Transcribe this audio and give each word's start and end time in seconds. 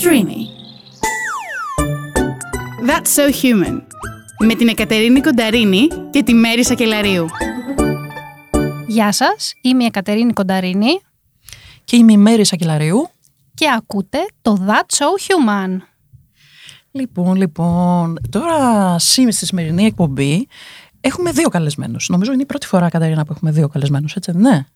Streamy. 0.00 0.40
That's 2.88 3.10
so 3.16 3.26
human. 3.42 3.82
Με 4.38 4.54
την 4.54 4.68
Εκατερίνη 4.68 5.20
Κονταρίνη 5.20 5.88
και 6.10 6.22
τη 6.22 6.34
Μέρη 6.34 6.64
Σακελαρίου. 6.64 7.26
Γεια 8.86 9.12
σας, 9.12 9.52
είμαι 9.62 9.82
η 9.82 9.86
Εκατερίνη 9.86 10.32
Κονταρίνη 10.32 11.00
Και 11.84 11.96
είμαι 11.96 12.12
η 12.12 12.16
Μέρη 12.16 12.44
Σακελαρίου. 12.44 13.08
και 13.54 13.66
ακούτε 13.76 14.18
το 14.42 14.66
That's 14.68 14.96
So 14.98 15.04
Human. 15.04 15.76
Λοιπόν, 16.90 17.36
λοιπόν, 17.36 18.18
τώρα 18.30 18.98
σήμερα 18.98 19.32
στη 19.32 19.46
σημερινή 19.46 19.84
εκπομπή 19.84 20.48
έχουμε 21.00 21.30
δύο 21.32 21.48
καλεσμένους. 21.48 22.08
Νομίζω 22.08 22.32
είναι 22.32 22.42
η 22.42 22.46
πρώτη 22.46 22.66
φορά, 22.66 22.88
Καταρίνα, 22.88 23.24
που 23.24 23.32
έχουμε 23.32 23.50
δύο 23.50 23.68
καλεσμένους, 23.68 24.14
έτσι 24.14 24.32
δεν 24.32 24.40
είναι; 24.40 24.66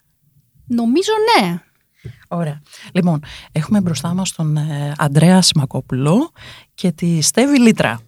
Νομίζω 0.66 1.12
ναι. 1.40 1.60
Ωραία. 2.28 2.60
Λοιπόν, 2.92 3.20
έχουμε 3.52 3.80
μπροστά 3.80 4.14
μας 4.14 4.32
τον 4.32 4.56
ε, 4.56 4.92
Αντρέα 4.98 5.42
Σιμακόπουλο 5.42 6.30
και 6.74 6.92
τη 6.92 7.20
Στέβη 7.20 7.60
Λίτρα. 7.60 8.00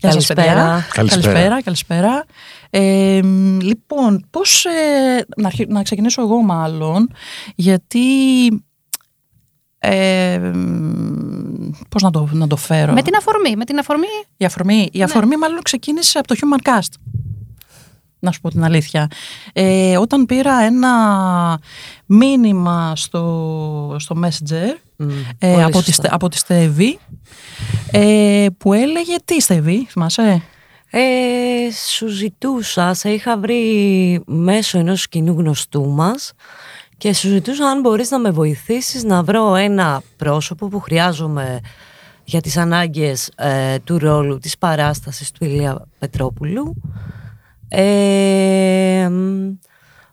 Γεια 0.00 0.12
σας, 0.12 0.26
Καλησπέρα. 0.26 0.52
παιδιά. 0.52 0.86
Καλησπέρα. 0.92 1.22
Καλησπέρα. 1.32 1.62
καλησπέρα. 1.62 2.24
Ε, 2.70 3.20
λοιπόν, 3.60 4.26
πώς, 4.30 4.64
ε, 4.64 5.24
να, 5.36 5.46
αρχι- 5.46 5.68
να 5.68 5.82
ξεκινήσω 5.82 6.22
εγώ 6.22 6.42
μάλλον, 6.42 7.10
γιατί... 7.54 8.00
Ε, 9.78 10.38
μ, 10.38 11.70
πώς 11.88 12.02
να 12.02 12.10
το, 12.10 12.28
να 12.32 12.46
το 12.46 12.56
φέρω; 12.56 12.92
Με 12.92 13.02
την 13.02 13.16
αφορμή, 13.16 13.56
με 13.56 13.64
την 13.64 13.78
αφορμή 13.78 14.06
Η 14.36 14.44
αφορμή, 14.44 14.88
η 14.92 15.02
αφορμή 15.02 15.36
μάλλον 15.36 15.62
ξεκίνησε 15.62 16.18
από 16.18 16.26
το 16.28 16.34
Human 16.40 16.68
Cast. 16.68 16.92
Να 18.24 18.32
σου 18.32 18.40
πω 18.40 18.48
την 18.50 18.64
αλήθεια. 18.64 19.08
Ε, 19.52 19.96
όταν 19.96 20.26
πήρα 20.26 20.60
ένα 20.60 20.92
μήνυμα 22.06 22.92
στο, 22.96 23.96
στο 23.98 24.16
Messenger 24.22 24.78
Μμ, 24.96 25.08
ε, 25.38 25.50
πολύ 25.52 25.62
από, 25.62 25.78
τη, 25.78 25.84
σωστά. 25.84 25.92
Στε- 25.92 26.12
από 26.12 26.28
τη 26.28 26.36
Στέβη 26.36 26.98
ε, 27.90 28.46
που 28.58 28.72
έλεγε 28.72 29.14
τι 29.24 29.40
Στέβη, 29.40 29.86
θυμάσαι; 29.90 30.42
Ε, 30.90 31.00
σου 31.88 32.06
ζητούσα, 32.06 32.94
σε 32.94 33.10
είχα 33.10 33.38
βρει 33.38 34.22
μέσω 34.26 34.78
ενός 34.78 35.08
κοινού 35.08 35.32
γνωστού 35.38 35.88
μας 35.88 36.32
και 36.96 37.14
σου 37.14 37.28
ζητούσα 37.28 37.66
αν 37.66 37.80
μπορείς 37.80 38.10
να 38.10 38.18
με 38.18 38.30
βοηθήσεις 38.30 39.04
να 39.04 39.22
βρω 39.22 39.54
ένα 39.54 40.02
πρόσωπο 40.16 40.68
που 40.68 40.80
χρειάζομαι 40.80 41.60
για 42.24 42.40
τις 42.40 42.56
ανάγκες 42.56 43.30
ε, 43.36 43.78
του 43.78 43.98
ρόλου 43.98 44.38
της 44.38 44.58
παράστασης 44.58 45.30
του 45.30 45.44
Ηλία 45.44 45.86
Πετρόπουλου. 45.98 46.74
Ε, 47.76 49.08
μ, 49.08 49.52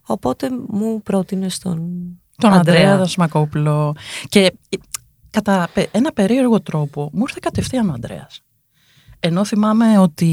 οπότε 0.02 0.50
μου 0.67 1.02
πρότεινε 1.02 1.48
τον, 1.64 1.92
Τον 2.38 2.54
Ανδρέα 2.54 2.98
Δασμακόπουλο. 2.98 3.95
Και 4.30 4.40
ε, 4.70 4.78
κατά 5.30 5.70
πε- 5.73 5.95
ένα 5.95 6.12
περίεργο 6.12 6.62
τρόπο 6.62 7.09
μου 7.14 7.22
ήρθε 7.22 7.39
κατευθείαν 7.42 7.89
ο 7.89 7.94
Ανδρέας. 7.94 8.42
Ενώ 9.23 9.45
θυμάμαι 9.45 9.97
ότι 10.00 10.25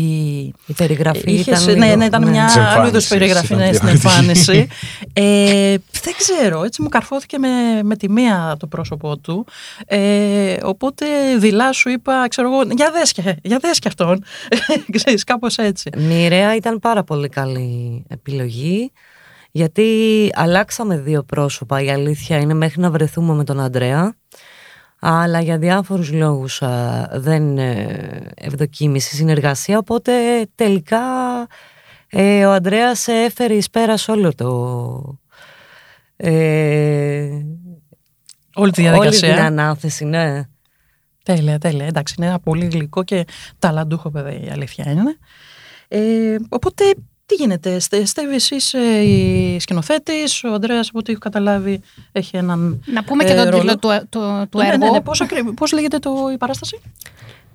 Η 0.66 0.72
περιγραφή 0.76 1.32
Είχες- 1.32 1.62
ήταν 1.62 1.78
ναι, 1.78 1.84
λίγο- 1.84 1.96
ναι, 1.96 2.04
ήταν 2.04 2.24
ναι. 2.24 2.30
μια 2.30 2.44
Της 2.46 2.56
άλλου 2.56 2.66
είδου 2.68 2.76
εμφάνισης 2.76 3.08
περιγραφή 3.08 3.46
ήταν 3.54 3.58
ναι, 3.66 3.72
στην 3.72 3.88
διαφορετική. 3.88 4.16
εμφάνιση. 4.50 4.68
ε, 5.12 5.76
δεν 6.02 6.14
ξέρω, 6.16 6.62
έτσι 6.64 6.82
μου 6.82 6.88
καρφώθηκε 6.88 7.38
με, 7.38 7.48
με 7.82 7.96
τη 7.96 8.10
μία 8.10 8.56
το 8.58 8.66
πρόσωπό 8.66 9.16
του. 9.18 9.46
Ε, 9.86 10.56
οπότε 10.62 11.06
δειλά 11.38 11.72
σου 11.72 11.88
είπα, 11.88 12.28
ξέρω 12.28 12.52
εγώ, 12.52 12.62
για 12.76 12.90
δες 12.90 13.12
και, 13.12 13.36
για 13.42 13.58
δες 13.58 13.78
και 13.78 13.88
αυτόν. 13.88 14.24
Ξέρεις, 14.96 15.24
κάπως 15.24 15.56
έτσι. 15.56 15.90
Μοιραία 15.96 16.54
ήταν 16.56 16.78
πάρα 16.78 17.04
πολύ 17.04 17.28
καλή 17.28 18.04
επιλογή 18.08 18.92
γιατί 19.50 19.84
αλλάξαμε 20.34 20.98
δύο 20.98 21.22
πρόσωπα 21.22 21.82
η 21.82 21.90
αλήθεια 21.90 22.38
είναι 22.38 22.54
μέχρι 22.54 22.80
να 22.80 22.90
βρεθούμε 22.90 23.34
με 23.34 23.44
τον 23.44 23.60
Αντρέα 23.60 24.14
αλλά 25.00 25.40
για 25.40 25.58
διάφορους 25.58 26.12
λόγους 26.12 26.62
α, 26.62 27.08
δεν 27.14 27.58
ε, 27.58 28.32
ευδοκίμησε 28.34 29.10
η 29.12 29.16
συνεργασία 29.16 29.78
οπότε 29.78 30.12
τελικά 30.54 31.00
ε, 32.08 32.44
ο 32.44 32.52
Ανδρέας 32.52 33.08
έφερε 33.08 33.54
εις 33.54 33.70
πέρας 33.70 34.08
όλο 34.08 34.34
το 34.34 35.18
ε, 36.16 37.28
Όλη 38.54 38.70
τη 38.72 38.80
όλη 38.82 38.90
διαδικασία. 38.90 39.34
την 39.34 39.42
ανάθεση 39.44 40.04
ναι. 40.04 40.42
Τέλεια, 41.22 41.58
τέλεια. 41.58 41.86
Εντάξει, 41.86 42.14
είναι 42.18 42.26
ένα 42.26 42.38
πολύ 42.40 42.64
γλυκό 42.66 43.04
και 43.04 43.24
ταλαντούχο 43.58 44.10
παιδί, 44.10 44.44
η 44.46 44.50
αλήθεια 44.50 44.90
είναι. 44.90 45.16
Ε, 45.88 46.36
οπότε, 46.48 46.84
τι 47.28 47.34
γίνεται, 47.34 47.78
Στε, 47.78 48.04
Στέβη, 48.04 48.34
εσύ 48.34 48.54
είσαι 48.54 48.78
η 49.02 49.58
σκηνοθέτης, 49.60 50.44
ο 50.44 50.52
Ανδρέας, 50.52 50.88
από 50.88 50.98
ό,τι 50.98 51.10
έχω 51.10 51.20
καταλάβει, 51.20 51.80
έχει 52.12 52.36
έναν 52.36 52.82
Να 52.86 53.04
πούμε 53.04 53.24
ε, 53.24 53.26
και 53.26 53.34
τον 53.34 53.44
ρόλο. 53.50 53.58
τίτλο 53.58 53.74
του, 53.76 54.06
του, 54.08 54.46
του 54.50 54.58
Ναι, 54.58 54.66
έργου. 54.66 54.78
ναι, 54.84 54.90
ναι, 54.90 55.00
πώς, 55.00 55.20
ακρι- 55.20 55.50
πώς 55.54 55.72
λέγεται 55.72 55.98
το, 55.98 56.10
η 56.32 56.36
παράσταση; 56.36 56.80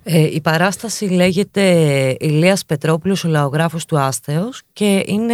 Ε, 0.03 0.19
η 0.33 0.41
παράσταση 0.41 1.05
λέγεται 1.05 1.61
Ηλίας 2.19 2.65
Πετρόπουλος, 2.65 3.23
ο 3.23 3.27
λαογράφος 3.27 3.85
του 3.85 3.99
Άστεως 3.99 4.61
και 4.73 5.03
είναι 5.05 5.33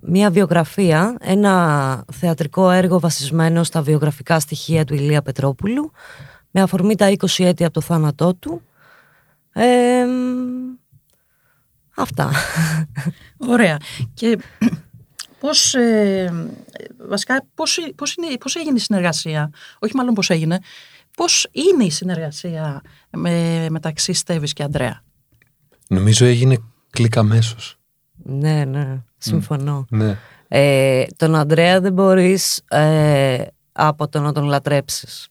μια 0.00 0.30
βιογραφία, 0.30 1.16
ένα 1.20 2.04
θεατρικό 2.12 2.70
έργο 2.70 3.00
βασισμένο 3.00 3.62
στα 3.64 3.82
βιογραφικά 3.82 4.40
στοιχεία 4.40 4.84
του 4.84 4.94
Ηλία 4.94 5.22
Πετρόπουλου 5.22 5.90
με 6.50 6.60
αφορμή 6.62 6.94
τα 6.96 7.10
20 7.10 7.44
έτη 7.44 7.64
από 7.64 7.72
το 7.72 7.80
θάνατό 7.80 8.34
του. 8.34 8.62
Ε, 9.52 10.04
μ, 10.04 10.73
αυτά. 11.96 12.30
Ωραία. 13.36 13.76
Και 14.14 14.38
πώς, 15.40 15.74
ε, 15.74 16.32
βασικά, 17.08 17.46
πώς, 17.54 17.78
πώς, 17.96 18.14
είναι, 18.14 18.36
πώς 18.40 18.54
έγινε 18.56 18.76
η 18.76 18.80
συνεργασία, 18.80 19.50
όχι 19.78 19.96
μάλλον 19.96 20.14
πώς 20.14 20.30
έγινε, 20.30 20.58
πώς 21.16 21.48
είναι 21.52 21.84
η 21.84 21.90
συνεργασία 21.90 22.82
με, 23.10 23.66
μεταξύ 23.70 24.12
Στέβης 24.12 24.52
και 24.52 24.62
Ανδρέα; 24.62 25.02
Νομίζω 25.88 26.24
έγινε 26.26 26.56
κλικ 26.90 27.16
αμέσως. 27.16 27.78
ναι, 28.14 28.64
ναι, 28.64 29.02
συμφωνώ. 29.18 29.86
Ναι. 29.90 30.18
Ε, 30.48 31.04
τον 31.16 31.34
Ανδρέα 31.34 31.80
δεν 31.80 31.92
μπορείς 31.92 32.62
ε, 32.68 33.44
από 33.72 34.08
το 34.08 34.20
να 34.20 34.32
τον 34.32 34.44
λατρέψεις. 34.44 35.28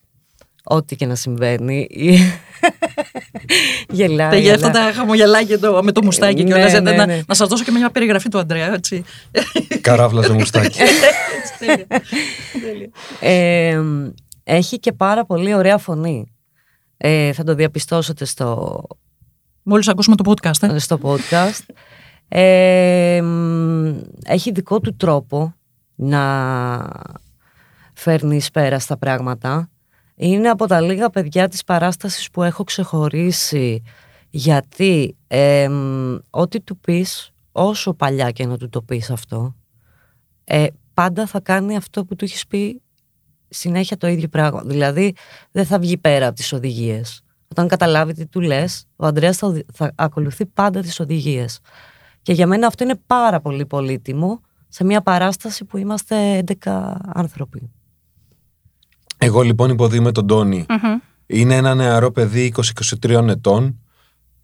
Ό,τι 0.64 0.96
και 0.96 1.06
να 1.06 1.16
συμβαίνει. 1.16 1.88
Γελάει. 3.90 4.30
Τα 4.30 4.38
για 4.38 4.54
αυτά 4.54 4.68
αλλά- 4.70 4.86
τα 4.86 4.94
χαμογελάκια 4.94 5.60
το, 5.60 5.84
με 5.84 5.92
το 5.92 6.04
μουστάκι 6.04 6.44
Ναι, 6.44 6.50
και 6.50 6.54
όλα. 6.54 6.82
ναι, 6.82 6.92
να, 6.92 7.06
ναι. 7.06 7.22
να 7.28 7.34
σας 7.34 7.48
δώσω 7.48 7.64
και 7.64 7.72
μια 7.72 7.90
περιγραφή 7.90 8.30
του 8.30 8.40
Ανδρέα, 8.40 8.74
έτσι. 8.74 9.04
Καράφλα 9.82 10.24
στο 10.24 10.34
μουστάκι. 10.34 10.80
Έτσι, 11.38 11.58
τέλεια. 11.60 11.86
Τέλεια. 12.62 12.90
Ε, 13.20 13.82
έχει 14.44 14.80
και 14.80 14.92
πάρα 14.92 15.26
πολύ 15.26 15.54
ωραία 15.54 15.78
φωνή. 15.78 16.26
Ε, 16.98 17.34
θα 17.34 17.44
το 17.44 17.56
διαπιστώσετε 17.56 18.26
στο, 18.26 18.82
Μόλις 19.64 19.88
ακούσουμε 19.88 20.16
το 20.16 20.32
podcast, 20.32 20.70
ε. 20.70 20.80
στο 20.80 21.00
podcast. 21.04 21.74
Ε, 22.28 23.22
μ, 23.24 23.96
έχει 24.26 24.52
δικό 24.52 24.80
του 24.80 24.96
τρόπο 24.96 25.56
να 25.96 26.90
φέρνεις 27.94 28.44
εις 28.44 28.52
πέρα 28.52 28.80
στα 28.80 28.98
πράγματα. 28.98 29.70
Είναι 30.16 30.50
από 30.50 30.68
τα 30.68 30.82
λίγα 30.82 31.10
παιδιά 31.10 31.48
της 31.48 31.64
παράστασης 31.64 32.30
που 32.30 32.44
έχω 32.44 32.64
ξεχωρίσει 32.64 33.82
γιατί 34.30 35.18
ε, 35.28 35.68
μ, 35.70 36.16
ό,τι 36.30 36.62
του 36.62 36.78
πεις, 36.78 37.32
όσο 37.52 37.94
παλιά 37.94 38.32
και 38.32 38.46
να 38.46 38.58
του 38.58 38.70
το 38.70 38.82
πεις 38.82 39.10
αυτό, 39.10 39.56
ε, 40.44 40.66
πάντα 40.94 41.26
θα 41.28 41.40
κάνει 41.40 41.76
αυτό 41.76 42.06
που 42.06 42.16
του 42.16 42.26
έχεις 42.26 42.48
πει 42.48 42.82
συνέχεια 43.50 43.98
το 43.98 44.08
ίδιο 44.08 44.28
πράγμα. 44.28 44.62
Δηλαδή 44.66 45.16
δεν 45.52 45.66
θα 45.66 45.80
βγει 45.80 45.98
πέρα 45.98 46.28
από 46.28 46.36
τις 46.36 46.54
οδηγίες. 46.54 47.22
Όταν 47.48 47.68
καταλάβει 47.68 48.14
τι 48.14 48.26
του 48.28 48.42
λες, 48.42 48.86
ο 48.96 49.06
Ανδρέας 49.06 49.38
θα, 49.38 49.48
οδη- 49.48 49.66
θα 49.74 49.92
ακολουθεί 49.96 50.46
πάντα 50.46 50.82
τις 50.82 51.00
οδηγίες. 51.00 51.60
Και 52.22 52.34
για 52.34 52.48
μένα 52.48 52.68
αυτό 52.68 52.84
είναι 52.84 53.00
πάρα 53.08 53.40
πολύ 53.40 53.66
πολύτιμο 53.66 54.42
σε 54.68 54.84
μια 54.84 55.02
παράσταση 55.02 55.66
που 55.66 55.78
είμαστε 55.78 56.38
11 56.38 56.96
άνθρωποι. 57.14 57.72
Εγώ 59.24 59.42
λοιπόν 59.42 59.70
υποδείμαι 59.70 60.12
τον 60.12 60.28
Τόνι. 60.28 60.66
Μμμ. 60.70 61.00
Είναι 61.26 61.56
ένα 61.56 61.76
νεαρό 61.76 62.12
παιδί 62.12 62.54
20-23 63.02 63.28
ετών 63.28 63.80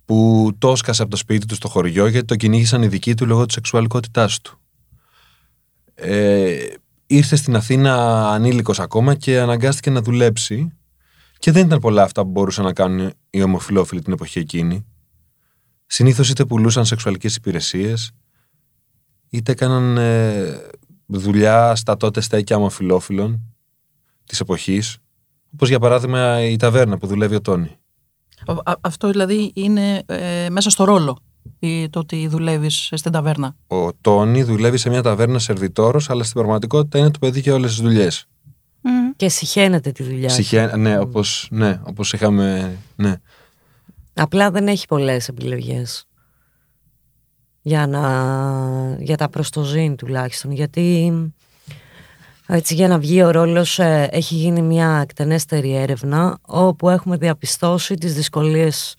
που 0.06 0.50
το 0.58 0.72
έσκασε 0.72 1.02
από 1.02 1.12
το 1.12 1.18
σπίτι 1.18 1.46
του 1.46 1.56
στο 1.56 1.68
χωριό 1.68 2.08
γιατί 2.08 2.26
το 2.26 2.36
κυνήγησαν 2.36 2.82
οι 2.84 2.88
δικοί 2.88 3.14
του 3.14 3.26
λόγω 3.26 3.46
της 3.46 3.54
σεξουαλικότητάς 3.54 4.42
του. 4.42 4.60
Ε, 5.96 6.58
ήρθε 7.08 7.36
στην 7.36 7.56
Αθήνα 7.56 8.26
ανήλικος 8.30 8.80
ακόμα 8.80 9.16
και 9.16 9.40
αναγκάστηκε 9.40 9.90
να 9.90 10.02
δουλέψει 10.02 10.72
και 11.40 11.52
δεν 11.52 11.66
ήταν 11.66 11.80
πολλά 11.80 12.04
αυτά 12.04 12.22
που 12.22 12.30
μπορούσαν 12.30 12.66
να 12.66 12.74
κάνουν 12.74 13.14
οι 13.30 13.42
ομοφιλόφιλοι 13.42 14.02
την 14.02 14.14
εποχή 14.14 14.40
εκείνη. 14.40 14.86
Συνήθως 15.86 16.30
είτε 16.30 16.46
πουλούσαν 16.46 16.86
σεξουαλικές 16.86 17.36
υπηρεσίες 17.36 18.12
είτε 19.30 19.52
έκαναν 19.52 19.98
ε, 19.98 20.58
δουλειά 21.06 21.76
στα 21.76 21.98
τότε 21.98 22.22
στέκια 22.22 22.56
ομοφιλόφιλων 22.56 23.49
της 24.30 24.40
εποχής 24.40 24.98
όπως 25.54 25.70
για 25.70 25.80
παράδειγμα 25.80 26.44
η 26.44 26.56
ταβέρνα 26.56 26.98
που 26.98 27.08
δουλεύει 27.08 27.36
ο 27.36 27.42
Τόνι. 27.42 27.78
Α- 28.46 28.74
αυτό 28.82 29.10
δηλαδή 29.10 29.52
είναι 29.56 30.04
ε, 30.06 30.50
μέσα 30.50 30.70
στο 30.70 30.84
ρόλο. 30.84 31.18
ή 31.60 31.90
το 31.90 32.00
ότι 32.00 32.28
δουλεύεις 32.28 32.90
στην 32.96 33.12
ταβέρνα. 33.12 33.56
Ο 33.68 33.94
Τόνι 33.94 34.44
δουλεύει 34.44 34.78
σε 34.78 34.90
μια 34.90 35.02
ταβέρνα 35.02 35.40
σερβιτόρος, 35.40 36.10
αλλά 36.10 36.24
στην 36.24 36.36
πραγματικότητα 36.42 36.98
είναι 36.98 37.12
το 37.12 37.20
παιδί 37.20 37.40
για 37.40 37.54
όλες 37.54 37.70
τις 37.72 37.82
δουλειές. 37.82 38.26
Μμμ. 38.82 39.12
και 39.16 39.30
συχαίνεται 39.30 39.92
τη 39.92 40.04
δουλειά. 40.04 40.28
του. 40.28 40.34
Συχαία, 40.34 40.78
ναι, 40.78 41.00
όπως, 41.00 41.48
ναι, 41.52 41.80
όπως 41.84 42.14
είχαμε. 42.14 42.78
Ναι. 42.96 43.16
Απλά 44.14 44.52
δεν 44.52 44.68
έχει 44.68 44.86
πολλές 44.88 45.28
επιλογές 45.28 46.06
για, 47.62 47.88
να, 47.88 48.98
για 49.00 49.18
τα 49.18 49.30
προστοζήν 49.30 49.96
τουλάχιστον 49.96 50.52
γιατί 50.52 51.14
έτσι 52.52 52.74
για 52.74 52.88
να 52.88 53.00
βγει 53.00 53.24
ο 53.24 53.32
ρόλος 53.32 53.80
ε, 53.80 54.10
έχει 54.12 54.36
γίνει 54.36 54.62
μια 54.62 55.00
εκτενέστερη 55.02 55.76
έρευνα 55.76 56.38
όπου 56.42 56.90
έχουμε 56.90 57.18
διαπιστώσει 57.18 57.96
τις 57.96 58.14
δυσκολίες 58.14 58.96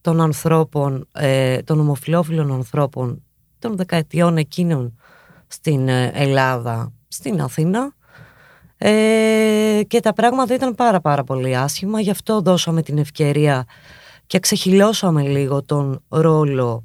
των 0.00 0.20
ανθρώπων, 0.20 1.08
ε, 1.12 1.58
των 1.58 1.80
ομοφιλόφιλων 1.80 2.52
ανθρώπων 2.52 3.22
των 3.58 3.76
δεκαετιών 3.76 4.36
εκείνων 4.36 4.98
στην 5.46 5.88
ε, 5.88 6.10
Ελλάδα, 6.14 6.92
στην 7.08 7.40
Αθήνα 7.40 7.94
ε, 8.78 9.80
και 9.86 10.00
τα 10.00 10.12
πράγματα 10.12 10.54
ήταν 10.54 10.74
πάρα 10.74 11.00
πάρα 11.00 11.24
πολύ 11.24 11.56
άσχημα 11.56 12.00
γι' 12.00 12.10
αυτό 12.10 12.40
δώσαμε 12.40 12.82
την 12.82 12.98
ευκαιρία 12.98 13.64
και 14.26 14.38
ξεχυλώσαμε 14.38 15.22
λίγο 15.22 15.62
τον 15.62 16.02
ρόλο 16.08 16.84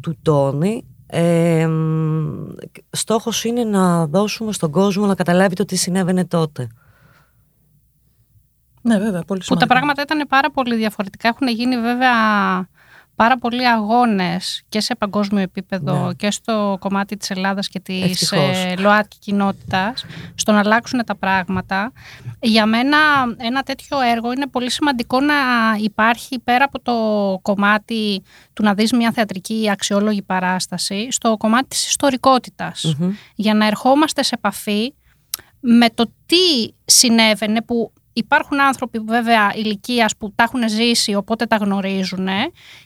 του 0.00 0.18
Τόνι. 0.22 0.84
Ε, 1.12 1.66
μ, 1.66 2.46
στόχος 2.90 3.44
είναι 3.44 3.64
να 3.64 4.06
δώσουμε 4.06 4.52
στον 4.52 4.70
κόσμο 4.70 5.06
να 5.06 5.14
καταλάβει 5.14 5.54
το 5.54 5.64
τι 5.64 5.76
συνέβαινε 5.76 6.24
τότε. 6.24 6.68
Ναι, 8.82 8.98
βέβαια, 8.98 9.22
πολύ 9.22 9.38
Που 9.40 9.44
σημαντικό. 9.44 9.56
τα 9.56 9.66
πράγματα 9.66 10.02
ήταν 10.02 10.26
πάρα 10.28 10.50
πολύ 10.50 10.76
διαφορετικά. 10.76 11.28
Έχουν 11.28 11.48
γίνει 11.48 11.80
βέβαια 11.80 12.14
πάρα 13.20 13.38
πολλοί 13.38 13.68
αγώνες 13.68 14.62
και 14.68 14.80
σε 14.80 14.94
παγκόσμιο 14.94 15.42
επίπεδο 15.42 16.06
Ναι. 16.06 16.12
και 16.12 16.30
στο 16.30 16.76
κομμάτι 16.80 17.16
της 17.16 17.30
Ελλάδας 17.30 17.68
και 17.68 17.80
της 17.80 18.02
Ευτυχώς. 18.04 18.38
ε, 18.56 18.74
ΛΟΑΤΚΙ 18.78 19.18
κοινότητας 19.18 20.04
στο 20.34 20.52
να 20.52 20.58
αλλάξουν 20.58 21.04
τα 21.04 21.16
πράγματα. 21.16 21.92
Για 22.40 22.66
μένα 22.66 22.96
ένα 23.36 23.62
τέτοιο 23.62 24.00
έργο 24.00 24.32
είναι 24.32 24.46
πολύ 24.46 24.70
σημαντικό 24.70 25.20
να 25.20 25.34
υπάρχει 25.80 26.38
πέρα 26.38 26.64
από 26.64 26.80
το 26.82 26.94
κομμάτι 27.42 28.22
του 28.52 28.62
να 28.62 28.74
δεις 28.74 28.92
μια 28.92 29.12
θεατρική 29.12 29.68
αξιόλογη 29.70 30.22
παράσταση 30.22 31.08
στο 31.10 31.36
κομμάτι 31.36 31.68
της 31.68 31.86
ιστορικότητας 31.88 32.94
Μμμ. 32.98 33.10
για 33.34 33.54
να 33.54 33.66
ερχόμαστε 33.66 34.22
σε 34.22 34.34
επαφή 34.34 34.94
με 35.60 35.88
το 35.94 36.12
τι 36.26 36.72
συνέβαινε 36.84 37.62
που 37.62 37.92
υπάρχουν 38.12 38.60
άνθρωποι 38.60 38.98
βέβαια 38.98 39.52
ηλικία 39.54 40.10
που 40.18 40.32
τα 40.34 40.42
έχουν 40.44 40.68
ζήσει 40.68 41.14
οπότε 41.14 41.46
τα 41.46 41.56
γνωρίζουν 41.56 42.28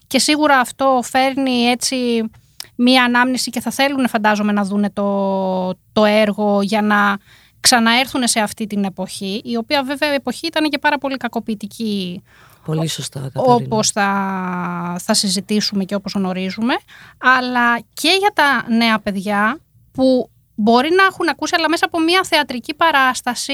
και 0.06 0.18
σίγουρα 0.18 0.58
αυτό 0.58 1.00
φέρνει 1.02 1.64
έτσι 1.64 2.30
μία 2.76 3.04
ανάμνηση 3.04 3.50
και 3.50 3.60
θα 3.60 3.70
θέλουν 3.70 4.08
φαντάζομαι 4.08 4.52
να 4.52 4.64
δούνε 4.64 4.90
το, 4.90 5.74
το 5.92 6.04
έργο 6.04 6.62
για 6.62 6.82
να 6.82 7.16
ξαναέρθουν 7.60 8.26
σε 8.26 8.40
αυτή 8.40 8.66
την 8.66 8.84
εποχή 8.84 9.40
η 9.44 9.56
οποία 9.56 9.82
βέβαια 9.82 10.10
η 10.10 10.14
εποχή 10.14 10.46
ήταν 10.46 10.70
και 10.70 10.78
πάρα 10.78 10.98
πολύ 10.98 11.16
κακοποιητική 11.16 12.22
Πολύ 12.64 12.88
σωστά, 12.88 13.20
Κατερίνα. 13.20 13.54
όπως 13.54 13.90
θα, 13.90 14.96
θα 15.00 15.14
συζητήσουμε 15.14 15.84
και 15.84 15.94
όπως 15.94 16.12
γνωρίζουμε, 16.12 16.74
αλλά 17.18 17.78
και 17.78 18.16
για 18.18 18.30
τα 18.34 18.72
νέα 18.72 18.98
παιδιά 18.98 19.58
που 19.92 20.30
μπορεί 20.54 20.90
να 20.90 21.02
έχουν 21.04 21.28
ακούσει, 21.28 21.54
αλλά 21.58 21.68
μέσα 21.68 21.84
από 21.84 22.00
μια 22.00 22.24
θεατρική 22.24 22.74
παράσταση 22.74 23.52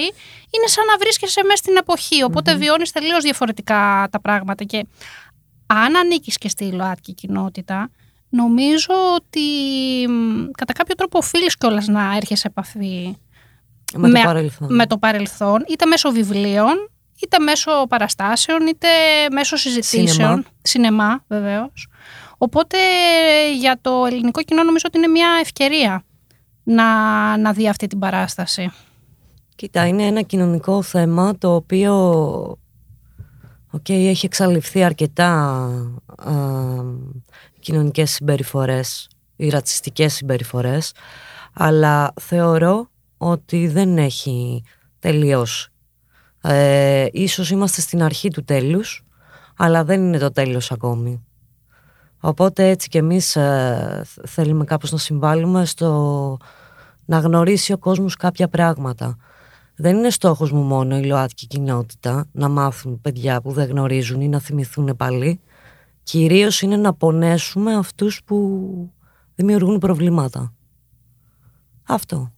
είναι 0.50 0.67
σαν 0.67 0.85
να 0.87 0.97
βρίσκεσαι 0.97 1.43
μέσα 1.44 1.56
στην 1.56 1.76
εποχή, 1.76 2.23
οπότε 2.23 2.55
βιώνεις 2.55 2.93
τελείως 2.93 3.23
διαφορετικά 3.23 4.08
τα 4.11 4.20
πράγματα 4.20 4.64
και 4.64 4.87
αν 5.67 5.97
ανήκεις 5.97 6.38
και 6.38 6.49
στη 6.49 6.73
ΛΟΑΤΚΙ 6.73 7.14
κοινότητα, 7.14 7.91
νομίζω 8.29 8.94
ότι 9.14 9.41
μ, 10.08 10.50
κατά 10.56 10.73
κάποιο 10.73 10.94
τρόπο 10.94 11.19
οφείλεις 11.19 11.56
κιόλας 11.56 11.87
να 11.87 12.17
έρχεσαι 12.17 12.41
σε 12.41 12.47
επαφή 12.47 13.17
με, 13.96 14.08
με- 14.08 14.19
το 14.20 14.25
παρελθόν. 14.26 14.75
με 14.75 14.87
το 14.87 14.99
παρελθόν, 14.99 15.64
είτε 15.69 15.87
μέσω 15.87 16.11
βιβλίων, 16.11 16.91
είτε 17.23 17.38
μέσω 17.38 17.87
παραστάσεων, 17.88 18.67
είτε 18.67 18.88
μέσω 19.32 19.56
συζητήσεων. 19.56 20.08
Σινεμά. 20.08 20.43
Σινεμά, 20.62 21.25
βεβαίως. 21.29 21.88
Οπότε 22.38 22.79
για 23.58 23.79
το 23.81 24.05
ελληνικό 24.06 24.43
κοινό 24.43 24.62
νομίζω 24.62 24.85
ότι 24.87 24.99
είναι 24.99 25.06
μια 25.06 25.29
ευκαιρία 25.41 26.05
να, 26.70 27.37
να 27.37 27.52
δει 27.52 27.69
αυτή 27.69 27.87
την 27.87 27.99
παράσταση. 27.99 28.72
Κοίτα, 29.55 29.87
είναι 29.87 30.06
ένα 30.06 30.22
κοινωνικό 30.22 30.82
θέμα 30.82 31.38
το 31.38 31.55
οποίο 31.55 31.94
οκ, 33.70 33.88
έχει 33.88 34.26
εξαλειφθεί 34.26 34.82
αρκετά 34.82 35.32
α, 36.17 36.32
κοινωνικές 37.61 38.11
συμπεριφορές 38.11 39.08
ή 39.37 39.49
ρατσιστικές 39.49 40.14
συμπεριφορές 40.14 40.93
αλλά 41.52 42.12
θεωρώ 42.20 42.90
ότι 43.17 43.69
δεν 43.69 43.99
έχει 43.99 44.62
τελειώσει. 44.99 45.70
Ε, 46.40 47.06
ίσως 47.12 47.50
είμαστε 47.50 47.81
στην 47.81 48.02
αρχή 48.02 48.28
του 48.31 48.44
τέλους 48.44 49.05
αλλά 49.56 49.84
δεν 49.84 50.02
είναι 50.02 50.19
το 50.19 50.31
τέλος 50.31 50.72
ακόμη. 50.72 51.25
Οπότε 52.20 52.69
έτσι 52.69 52.88
και 52.88 52.99
εμείς 52.99 53.37
ε, 53.37 54.05
θέλουμε 54.26 54.64
κάπως 54.64 54.93
να 54.93 54.99
συμβάλλουμε 54.99 55.64
στο 55.64 56.37
να 57.11 57.19
γνωρίσει 57.19 57.73
ο 57.73 57.79
κόσμος 57.79 58.17
κάποια 58.17 58.49
πράγματα. 58.49 59.17
Δεν 59.77 59.97
είναι 59.97 60.11
στόχος 60.11 60.53
μου 60.53 60.62
μόνο 60.62 60.97
η 60.97 61.05
ΛΟΑΤΚΙ 61.05 61.47
κοινότητα 61.47 62.27
να 62.33 62.49
μάθουν 62.49 63.01
παιδιά 63.01 63.41
που 63.41 63.53
δεν 63.53 63.69
γνωρίζουν 63.69 64.21
ή 64.21 64.29
να 64.29 64.39
θυμηθούν 64.39 64.97
πάλι. 64.97 65.41
Κυρίως 66.03 66.62
είναι 66.62 66.77
να 66.77 66.95
πονέσουμε 66.95 67.75
αυτούς 67.75 68.23
που 68.25 68.37
δημιουργούν 69.35 69.79
προβλήματα. 69.79 70.55
Αυτό. 71.87 72.33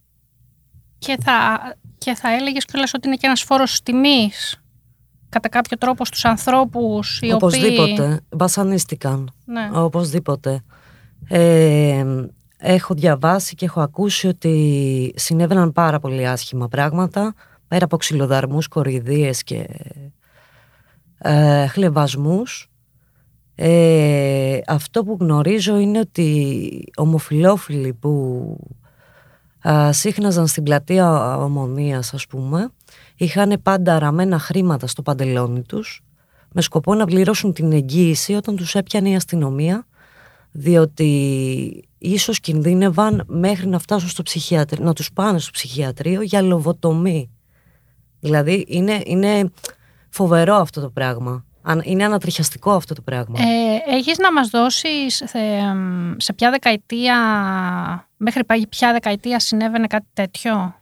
Και 0.97 1.17
θα, 1.21 1.59
και 1.97 2.13
θα 2.13 2.33
έλεγες 2.33 2.65
κιόλας 2.65 2.93
ότι 2.93 3.07
είναι 3.07 3.15
και 3.15 3.25
ένας 3.27 3.41
φόρος 3.41 3.81
τιμής 3.81 4.61
κατά 5.29 5.49
κάποιο 5.49 5.77
τρόπο 5.77 6.05
στους 6.05 6.25
ανθρώπους 6.25 7.19
οι 7.21 7.33
Οπωσδήποτε. 7.33 8.21
Βασανίστηκαν. 8.29 9.31
Ναι. 9.45 9.69
Οπωσδήποτε. 9.73 10.63
Ε, 11.27 12.25
έχω 12.65 12.93
διαβάσει 12.93 13.55
και 13.55 13.65
έχω 13.65 13.81
ακούσει 13.81 14.27
ότι 14.27 15.13
συνέβαιναν 15.15 15.71
πάρα 15.71 15.99
πολύ 15.99 16.27
άσχημα 16.27 16.67
πράγματα 16.67 17.33
πέρα 17.67 17.85
από 17.85 17.97
ξυλοδαρμούς, 17.97 18.67
κοροϊδίες 18.67 19.43
και 19.43 19.67
ε, 21.17 21.67
χλεβασμούς. 21.67 22.67
Ε, 23.55 24.59
αυτό 24.67 25.03
που 25.03 25.17
γνωρίζω 25.19 25.77
είναι 25.77 25.99
ότι 25.99 26.91
ομοφιλόφιλοι 26.95 27.93
που 27.93 28.57
α, 29.69 29.91
σύχναζαν 29.91 30.47
στην 30.47 30.63
πλατεία 30.63 31.37
Ομονίας 31.37 32.13
ας 32.13 32.27
πούμε 32.27 32.69
είχαν 33.15 33.59
πάντα 33.63 33.99
ραμμένα 33.99 34.39
χρήματα 34.39 34.87
στο 34.87 35.01
παντελόνι 35.01 35.61
τους 35.61 36.03
με 36.51 36.61
σκοπό 36.61 36.95
να 36.95 37.05
πληρώσουν 37.05 37.53
την 37.53 37.71
εγγύηση 37.71 38.33
όταν 38.33 38.55
τους 38.55 38.75
έπιανε 38.75 39.09
η 39.09 39.15
αστυνομία 39.15 39.85
διότι 40.53 41.83
ίσως 41.97 42.39
κινδύνευαν 42.39 43.23
μέχρι 43.27 43.67
να 43.67 43.79
φτάσουν 43.79 44.09
στο 44.09 44.23
ψυχιατρίο, 44.23 44.83
να 44.85 44.93
τους 44.93 45.13
πάνε 45.13 45.39
στο 45.39 45.51
ψυχιατρίο 45.51 46.21
για 46.21 46.41
λοβοτομή. 46.41 47.29
Δηλαδή 48.19 48.65
είναι, 48.67 49.01
είναι 49.05 49.51
φοβερό 50.09 50.55
αυτό 50.55 50.81
το 50.81 50.89
πράγμα. 50.89 51.45
Αν- 51.61 51.81
Είναι 51.85 52.03
ανατριχιαστικό 52.03 52.71
αυτό 52.71 52.93
το 52.93 53.01
πράγμα. 53.01 53.39
Ε, 53.39 53.95
έχεις 53.95 54.17
να 54.17 54.33
μας 54.33 54.49
δώσεις 54.49 55.21
ε, 55.21 55.39
εμ, 55.39 56.13
σε 56.17 56.33
ποια 56.33 56.49
δεκαετία, 56.49 57.15
μέχρι 58.17 58.45
πα- 58.45 58.67
ποια 58.69 58.91
δεκαετία 58.91 59.39
συνέβαινε 59.39 59.87
κάτι 59.87 60.07
τέτοιο; 60.13 60.75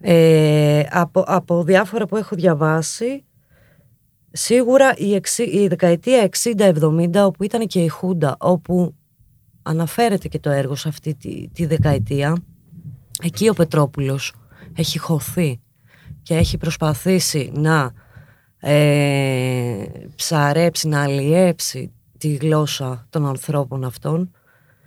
Ε, 0.00 0.82
από, 0.90 1.24
από 1.26 1.62
διάφορα 1.64 2.06
που 2.06 2.16
έχω 2.16 2.36
διαβάσει, 2.36 3.24
σίγουρα 4.36 4.94
η, 4.96 5.14
εξι, 5.14 5.42
η 5.42 5.68
δεκαετία 5.68 6.28
60-70, 6.56 7.10
όπου 7.14 7.44
ήταν 7.44 7.66
και 7.66 7.82
η 7.82 7.88
Χούντα, 7.88 8.36
όπου 8.38 8.94
αναφέρεται 9.62 10.28
και 10.28 10.38
το 10.38 10.50
έργο 10.50 10.74
σε 10.74 10.88
αυτή 10.88 11.14
τη, 11.14 11.48
τη 11.48 11.66
δεκαετία, 11.66 12.36
εκεί 13.22 13.48
ο 13.48 13.54
Πετρόπουλος 13.54 14.34
έχει 14.74 14.98
χωθεί 14.98 15.60
και 16.22 16.34
έχει 16.34 16.58
προσπαθήσει 16.58 17.52
να 17.54 17.92
ε, 18.60 19.84
ψαρέψει, 20.16 20.88
να 20.88 21.02
αλλιέψει 21.02 21.92
τη 22.18 22.34
γλώσσα 22.34 23.06
των 23.10 23.26
ανθρώπων 23.26 23.84
αυτών 23.84 24.30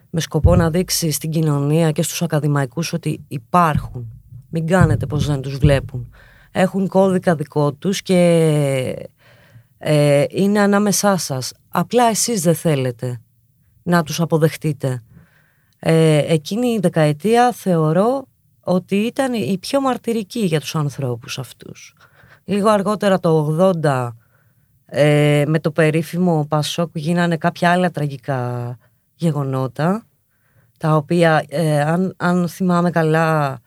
με 0.09 0.19
σκοπό 0.19 0.55
να 0.55 0.69
δείξει 0.69 1.11
στην 1.11 1.29
κοινωνία 1.29 1.91
και 1.91 2.03
στους 2.03 2.21
ακαδημαϊκούς 2.21 2.93
ότι 2.93 3.23
υπάρχουν. 3.27 4.13
Μην 4.49 4.67
κάνετε 4.67 5.05
πως 5.05 5.25
δεν 5.25 5.41
τους 5.41 5.57
βλέπουν. 5.57 6.13
Έχουν 6.51 6.87
κώδικα 6.87 7.35
δικό 7.35 7.73
τους 7.73 8.01
και 8.01 9.09
ε, 9.81 10.23
είναι 10.29 10.59
ανάμεσά 10.59 11.17
σας. 11.17 11.53
Απλά 11.69 12.03
εσείς 12.03 12.41
δεν 12.41 12.55
θέλετε 12.55 13.21
να 13.83 14.03
τους 14.03 14.21
αποδεχτείτε. 14.21 15.03
Ε, 15.79 16.17
εκείνη 16.17 16.67
η 16.67 16.79
δεκαετία 16.79 17.51
θεωρώ 17.51 18.27
ότι 18.59 18.95
ήταν 18.95 19.33
η 19.33 19.57
πιο 19.57 19.81
μαρτυρική 19.81 20.39
για 20.39 20.59
τους 20.59 20.75
ανθρώπους 20.75 21.39
αυτούς. 21.39 21.95
Λίγο 22.43 22.69
αργότερα 22.69 23.19
το 23.19 23.57
80 23.83 24.09
ε, 24.85 25.43
με 25.47 25.59
το 25.59 25.71
περίφημο 25.71 26.45
Πασόκ 26.49 26.89
γίνανε 26.93 27.37
κάποια 27.37 27.71
άλλα 27.71 27.91
τραγικά 27.91 28.77
γεγονότα 29.15 30.03
τα 30.77 30.95
οποία 30.95 31.45
ε, 31.47 31.81
αν, 31.81 32.13
αν 32.17 32.47
θυμάμαι 32.47 32.89
καλά 32.89 33.59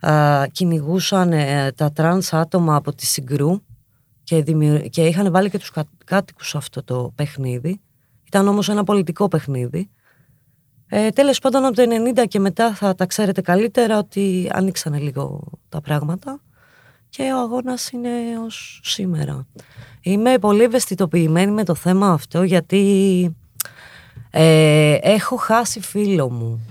α, 0.00 0.46
κυνηγούσαν 0.52 1.32
ε, 1.32 1.72
τα 1.72 1.92
τρανς 1.92 2.32
άτομα 2.32 2.76
από 2.76 2.94
τη 2.94 3.06
Συγκρού 3.06 3.62
και, 4.24 4.42
δημιου... 4.42 4.78
και 4.78 5.06
είχαν 5.06 5.32
βάλει 5.32 5.50
και 5.50 5.58
τους 5.58 5.70
κα... 5.70 5.84
κάτοικους 6.04 6.48
σε 6.48 6.56
αυτό 6.56 6.84
το 6.84 7.12
παιχνίδι. 7.14 7.80
Ήταν 8.26 8.48
όμως 8.48 8.68
ένα 8.68 8.84
πολιτικό 8.84 9.28
παιχνίδι. 9.28 9.90
Ε, 10.88 11.08
τέλος 11.08 11.38
πάντων 11.38 11.64
από 11.64 11.76
το 11.76 11.82
90 12.22 12.24
και 12.28 12.38
μετά 12.38 12.74
θα 12.74 12.94
τα 12.94 13.06
ξέρετε 13.06 13.40
καλύτερα 13.40 13.98
ότι 13.98 14.50
ανοίξανε 14.52 14.98
λίγο 14.98 15.42
τα 15.68 15.80
πράγματα 15.80 16.40
και 17.08 17.22
ο 17.22 17.38
αγώνας 17.38 17.90
είναι 17.90 18.10
ως 18.44 18.80
σήμερα. 18.84 19.46
Είμαι 20.00 20.38
πολύ 20.38 20.62
ευαισθητοποιημένη 20.62 21.50
με 21.50 21.64
το 21.64 21.74
θέμα 21.74 22.12
αυτό 22.12 22.42
γιατί 22.42 23.36
ε, 24.30 24.98
έχω 25.00 25.36
χάσει 25.36 25.80
φίλο 25.80 26.30
μου. 26.30 26.66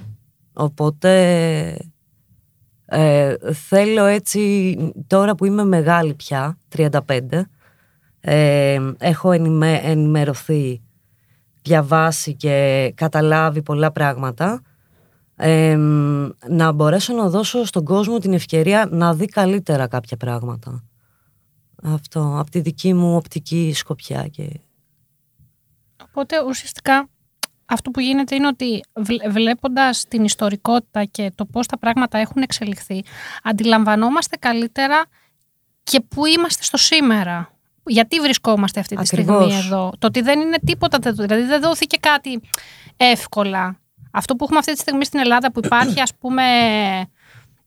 Οπότε 0.53 1.92
ε, 2.85 3.35
θέλω 3.53 4.05
έτσι, 4.05 4.75
τώρα 5.07 5.35
που 5.35 5.45
είμαι 5.45 5.63
μεγάλη 5.63 6.13
πια, 6.13 6.57
35, 6.75 6.89
ε, 8.19 8.79
έχω 8.97 9.31
ενημερωθεί, 9.31 10.81
διαβάσει 11.61 12.35
και 12.35 12.91
καταλάβει 12.95 13.61
πολλά 13.61 13.91
πράγματα, 13.91 14.61
ε, 15.35 15.77
να 16.49 16.71
μπορέσω 16.71 17.13
να 17.13 17.29
δώσω 17.29 17.65
στον 17.65 17.83
κόσμο 17.85 18.17
την 18.17 18.33
ευκαιρία 18.33 18.87
να 18.91 19.13
δει 19.13 19.25
καλύτερα 19.25 19.87
κάποια 19.87 20.17
πράγματα. 20.17 20.83
Αυτό, 21.83 22.35
από 22.39 22.51
τη 22.51 22.59
δική 22.59 22.93
μου 22.93 23.15
οπτική 23.15 23.71
σκοπιά. 23.75 24.27
Και... 24.27 24.59
Οπότε 26.03 26.43
ουσιαστικά 26.47 27.09
αυτό 27.65 27.91
που 27.91 27.99
γίνεται 27.99 28.35
είναι 28.35 28.47
ότι 28.47 28.83
βλέποντας 29.29 30.05
την 30.07 30.23
ιστορικότητα 30.23 31.03
και 31.03 31.31
το 31.35 31.45
πώς 31.45 31.67
τα 31.67 31.77
πράγματα 31.77 32.17
έχουν 32.17 32.41
εξελιχθεί, 32.41 33.03
αντιλαμβανόμαστε 33.43 34.37
καλύτερα 34.37 35.05
και 35.83 35.99
πού 35.99 36.25
είμαστε 36.25 36.63
στο 36.63 36.77
σήμερα. 36.77 37.51
Γιατί 37.85 38.19
βρισκόμαστε 38.19 38.79
αυτή 38.79 38.95
τη 38.95 39.05
στιγμή 39.05 39.53
εδώ. 39.53 39.91
Το 39.99 40.07
ότι 40.07 40.21
δεν 40.21 40.39
είναι 40.39 40.57
τίποτα, 40.65 41.11
δηλαδή 41.11 41.43
δεν 41.43 41.61
δόθηκε 41.61 41.97
κάτι 41.97 42.41
εύκολα. 42.97 43.79
Αυτό 44.11 44.35
που 44.35 44.43
έχουμε 44.43 44.59
αυτή 44.59 44.73
τη 44.73 44.79
στιγμή 44.79 45.05
στην 45.05 45.19
Ελλάδα 45.19 45.51
που 45.51 45.61
υπάρχει 45.63 46.01
ας 46.01 46.15
πούμε, 46.15 46.43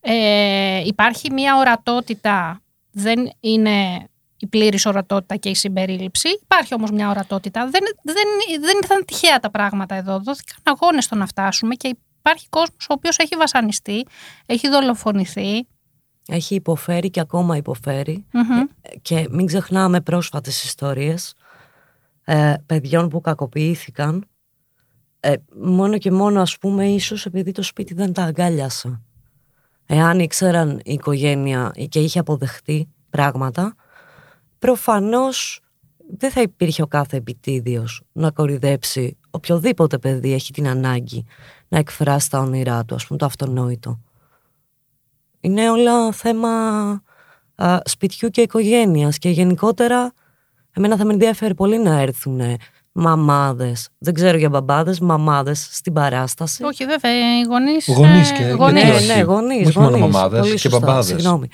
ε, 0.01 0.81
υπάρχει 0.85 1.33
μια 1.33 1.57
ορατότητα, 1.57 2.61
δεν 2.91 3.31
είναι 3.41 4.09
η 4.39 4.47
πλήρης 4.47 4.87
ορατότητα 4.87 5.37
και 5.37 5.49
η 5.49 5.55
συμπερίληψη. 5.55 6.29
Υπάρχει 6.43 6.75
όμως 6.75 6.91
μια 6.91 7.11
ορατότητα. 7.11 7.63
Δεν, 7.63 7.83
δεν, 8.03 8.25
δεν 8.61 8.77
ήταν 8.85 9.05
τυχαία 9.05 9.41
τα 9.41 9.51
πράγματα 9.51 9.95
εδώ. 9.95 10.21
Δόθηκαν 10.21 10.57
αγώνες 10.63 11.05
στο 11.05 11.15
να 11.15 11.27
φτάσουμε 11.27 11.75
και 11.75 11.97
υπάρχει 12.19 12.49
κόσμος 12.49 12.87
ο 12.91 12.93
οποίος 12.93 13.19
έχει 13.19 13.37
βασανιστεί, 13.37 14.07
έχει 14.47 14.69
δολοφονηθεί. 14.69 15.67
Έχει 16.29 16.55
υποφέρει 16.55 17.11
και 17.11 17.21
ακόμα 17.21 17.57
Και 19.03 19.27
μην 19.31 19.47
ξεχνάμε 19.47 20.01
πρόσφατες 20.01 20.65
ιστορίες 20.65 21.35
ε, 22.25 22.55
παιδιών 22.67 23.09
που 23.09 23.21
κακοποιήθηκαν 23.21 24.29
ε, 25.21 25.35
μόνο 25.63 25.99
και 25.99 26.11
μόνο 26.11 26.41
ας 26.41 26.59
πούμε 26.59 26.87
ίσως 26.87 27.27
επειδή 27.27 27.53
το 27.53 27.63
σπίτι 27.63 27.95
δεν 27.95 28.13
τα 28.13 28.23
αγκάλιασε. 28.23 29.01
Εάν 29.87 30.19
ήξεραν 30.19 30.81
η 30.85 30.93
οικογένεια 30.93 31.73
και 31.89 32.01
είχε 32.01 32.19
αποδεχτεί 32.19 32.89
πράγματα, 33.11 33.75
προφανώς 34.59 35.61
δεν 36.19 36.31
θα 36.31 36.41
υπήρχε 36.41 36.83
ο 36.83 36.87
κάθε 36.87 37.17
επιτίδιος 37.17 38.03
να 38.13 38.31
κορυδέψει 38.31 39.17
οποιοδήποτε 39.31 39.99
παιδί 39.99 40.33
έχει 40.33 40.53
την 40.53 40.69
ανάγκη 40.69 41.25
να 41.69 41.79
εκφράσει 41.79 42.31
τα 42.31 42.39
όνειρά 42.39 42.85
του, 42.85 42.95
ας 42.95 43.07
πούμε 43.07 43.19
το 43.19 43.25
αυτονόητο. 43.25 44.01
Είναι 45.41 45.71
όλα 45.71 46.13
θέμα 46.13 46.49
α, 47.55 47.79
σπιτιού 47.85 48.29
και 48.29 48.41
οικογένειας 48.41 49.19
και 49.19 49.29
γενικότερα 49.29 50.13
εμένα 50.73 50.97
θα 50.97 51.05
με 51.05 51.13
ενδιαφέρει 51.13 51.55
πολύ 51.55 51.79
να 51.79 52.01
έρθουν 52.01 52.41
μαμάδες, 52.93 53.89
δεν 53.99 54.15
ξέρω 54.15 54.39
για 54.39 54.49
μπαμπάδες, 54.49 55.01
μαμάδες 55.01 55.69
στην 55.73 55.93
παράσταση. 55.93 56.65
Όχι 56.65 56.85
βέβαια, 56.85 57.41
οι 57.41 57.43
γονείς... 57.43 57.89
Γονείς 57.89 58.33
και, 58.33 58.45
γονείς. 58.45 59.07
Ναι, 59.07 59.15
ναι, 59.15 59.21
γονείς, 59.23 59.67
Όχι 59.67 59.79
μόνο 59.79 59.99
μαμάδες 59.99 60.61
και 60.61 60.69
μπαμπάδες. 60.69 61.07
Συγγνώμη 61.07 61.49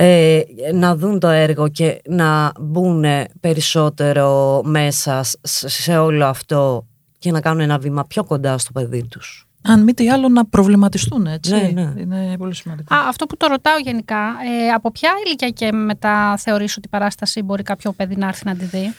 ε, 0.00 0.42
να 0.72 0.96
δουν 0.96 1.18
το 1.18 1.28
έργο 1.28 1.68
και 1.68 2.00
να 2.08 2.52
μπουν 2.60 3.04
περισσότερο 3.40 4.60
μέσα 4.64 5.24
σε 5.42 5.98
όλο 5.98 6.26
αυτό 6.26 6.86
και 7.18 7.30
να 7.30 7.40
κάνουν 7.40 7.60
ένα 7.60 7.78
βήμα 7.78 8.04
πιο 8.04 8.24
κοντά 8.24 8.58
στο 8.58 8.72
παιδί 8.72 9.06
τους. 9.06 9.46
Αν 9.62 9.82
μη 9.82 9.94
τι 9.94 10.10
άλλο 10.10 10.28
να 10.28 10.46
προβληματιστούν, 10.46 11.26
έτσι. 11.26 11.50
Ναι, 11.52 11.82
ναι. 11.82 12.00
Είναι 12.00 12.36
πολύ 12.38 12.54
σημαντικό. 12.54 12.94
Α, 12.94 13.08
αυτό 13.08 13.26
που 13.26 13.36
το 13.36 13.46
ρωτάω 13.46 13.78
γενικά, 13.78 14.16
ε, 14.16 14.68
από 14.68 14.90
ποια 14.90 15.10
ηλικία 15.26 15.48
και 15.48 15.72
μετά 15.72 16.36
θεωρείς 16.36 16.76
ότι 16.76 16.86
η 16.86 16.90
παράσταση 16.90 17.42
μπορεί 17.42 17.62
κάποιο 17.62 17.92
παιδί 17.92 18.16
να 18.16 18.26
έρθει 18.26 18.46
να 18.46 18.56
τη 18.56 18.64
δει; 18.64 18.94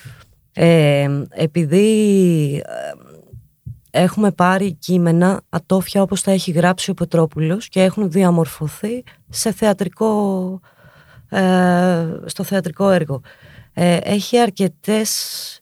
Ε, 0.54 1.08
επειδή 1.30 2.64
ε, 2.66 4.00
έχουμε 4.00 4.32
πάρει 4.32 4.74
κείμενα 4.74 5.42
ατόφια 5.50 6.02
όπως 6.02 6.22
τα 6.22 6.32
έχει 6.32 6.52
γράψει 6.52 6.92
ο 6.92 6.94
Πετρόπουλος 6.94 7.70
και 7.70 7.84
έχουν 7.84 8.12
διαμορφωθεί 8.12 9.04
σε 9.30 9.52
θεατρικό 9.52 10.60
ε, 10.64 10.78
στο 12.26 12.44
θεατρικό 12.44 12.90
έργο. 12.90 13.22
Ε, 13.74 13.98
έχει 14.04 14.40
αρκετές, 14.40 15.62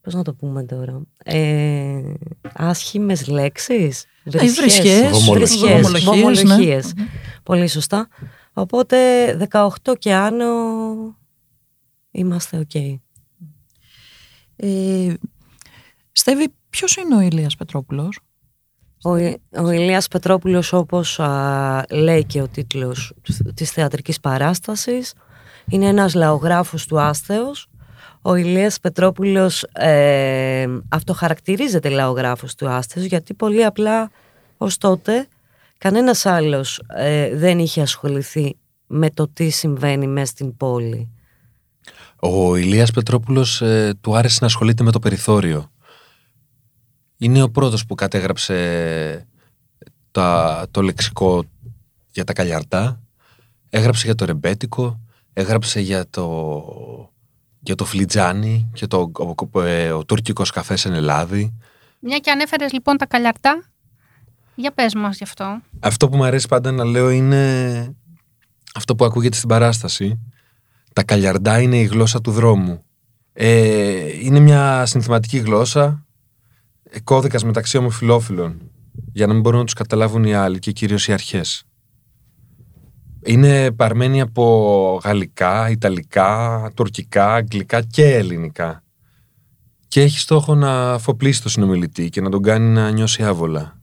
πώς 0.00 0.14
να 0.14 0.22
το 0.22 0.34
πούμε 0.34 0.64
τώρα, 0.64 1.02
ε, 1.24 2.02
άσχημες 2.54 3.26
λέξεις. 3.26 4.06
Βρισιές, 4.24 5.24
βομολογίες. 6.04 6.94
Ναι. 6.94 7.04
Πολύ 7.42 7.68
σωστά. 7.68 8.08
Οπότε 8.52 8.96
18 9.50 9.94
και 9.98 10.14
άνω 10.14 10.46
είμαστε 12.10 12.58
OK. 12.58 12.70
Okay. 12.74 12.94
Ε, 14.56 15.14
Στέβη, 16.12 16.54
ποιος 16.70 16.96
είναι 16.96 17.16
ο 17.16 17.20
Ηλίας 17.20 17.56
Πετρόπουλος; 17.56 18.18
Ο, 19.02 19.10
ο 19.64 19.70
Ηλίας 19.70 20.08
Πετρόπουλος 20.08 20.72
όπως 20.72 21.20
λέει 21.90 22.24
και 22.24 22.42
ο 22.42 22.48
τίτλος 22.48 23.12
της 23.54 23.70
θεατρικής 23.70 24.20
παράστασης 24.20 25.14
είναι 25.68 25.86
ένας 25.86 26.14
λαογράφος 26.14 26.86
του 26.86 27.00
άσθεως. 27.00 27.66
Ο 28.22 28.34
Ηλίας 28.34 28.80
Πετρόπουλος 28.80 29.62
ε, 29.62 30.66
αυτοχαρακτηρίζεται 30.88 31.88
λαογράφος 31.88 32.54
του 32.54 32.68
άσθεως 32.68 33.06
γιατί 33.06 33.34
πολύ 33.34 33.64
απλά 33.64 34.10
ως 34.56 34.78
τότε 34.78 35.26
κανένας 35.78 36.26
άλλος 36.26 36.82
ε, 36.96 37.36
δεν 37.36 37.58
είχε 37.58 37.80
ασχοληθεί 37.80 38.56
με 38.86 39.10
το 39.10 39.28
τι 39.28 39.50
συμβαίνει 39.50 40.06
μέσα 40.06 40.26
στην 40.26 40.56
πόλη. 40.56 41.10
Ο 42.20 42.56
Ηλίας 42.56 42.90
Πετρόπουλος 42.90 43.62
ε, 43.62 43.94
του 44.00 44.16
άρεσε 44.16 44.38
να 44.40 44.46
ασχολείται 44.46 44.82
με 44.82 44.92
το 44.92 44.98
περιθώριο 44.98 45.70
είναι 47.16 47.42
ο 47.42 47.50
πρώτος 47.50 47.86
που 47.86 47.94
κατέγραψε 47.94 49.26
τα, 50.10 50.66
το 50.70 50.82
λεξικό 50.82 51.44
για 52.12 52.24
τα 52.24 52.32
καλιαρτά, 52.32 53.00
έγραψε 53.70 54.06
για 54.06 54.14
το 54.14 54.24
ρεμπέτικο, 54.24 55.00
έγραψε 55.32 55.80
για 55.80 56.08
το, 56.10 56.62
για 57.60 57.74
το 57.74 57.84
φλιτζάνι 57.84 58.70
και 58.72 58.86
το, 58.86 59.10
ο, 59.52 59.60
ε, 59.60 59.90
ο, 59.90 60.04
τουρκικός 60.04 60.50
καφές 60.50 60.84
εν 60.84 60.92
Ελλάδη. 60.92 61.58
Μια 62.00 62.18
και 62.18 62.30
ανέφερες 62.30 62.72
λοιπόν 62.72 62.96
τα 62.96 63.06
καλιαρτά, 63.06 63.64
για 64.54 64.72
πες 64.72 64.94
μας 64.94 65.16
γι' 65.16 65.24
αυτό. 65.24 65.60
Αυτό 65.80 66.08
που 66.08 66.16
μου 66.16 66.24
αρέσει 66.24 66.48
πάντα 66.48 66.72
να 66.72 66.84
λέω 66.84 67.10
είναι 67.10 67.94
αυτό 68.74 68.94
που 68.94 69.04
ακούγεται 69.04 69.36
στην 69.36 69.48
παράσταση. 69.48 70.18
Τα 70.92 71.02
καλιαρτά 71.02 71.60
είναι 71.60 71.78
η 71.78 71.84
γλώσσα 71.84 72.20
του 72.20 72.30
δρόμου. 72.30 72.82
Ε, 73.32 74.24
είναι 74.24 74.40
μια 74.40 74.86
συνθηματική 74.86 75.38
γλώσσα 75.38 76.05
κώδικας 77.04 77.44
μεταξύ 77.44 77.76
ομοφυλόφιλων 77.76 78.70
για 79.12 79.26
να 79.26 79.32
μην 79.32 79.42
μπορούν 79.42 79.58
να 79.58 79.64
τους 79.64 79.74
καταλάβουν 79.74 80.24
οι 80.24 80.34
άλλοι 80.34 80.58
και 80.58 80.72
κυρίως 80.72 81.08
οι 81.08 81.12
αρχές. 81.12 81.64
Είναι 83.24 83.70
παρμένη 83.72 84.20
από 84.20 85.00
γαλλικά, 85.04 85.70
ιταλικά, 85.70 86.70
τουρκικά, 86.74 87.34
αγγλικά 87.34 87.82
και 87.82 88.14
ελληνικά. 88.14 88.84
Και 89.88 90.02
έχει 90.02 90.18
στόχο 90.18 90.54
να 90.54 90.92
αφοπλίσει 90.92 91.42
το 91.42 91.48
συνομιλητή 91.48 92.08
και 92.08 92.20
να 92.20 92.30
τον 92.30 92.42
κάνει 92.42 92.68
να 92.68 92.90
νιώσει 92.90 93.22
άβολα. 93.22 93.80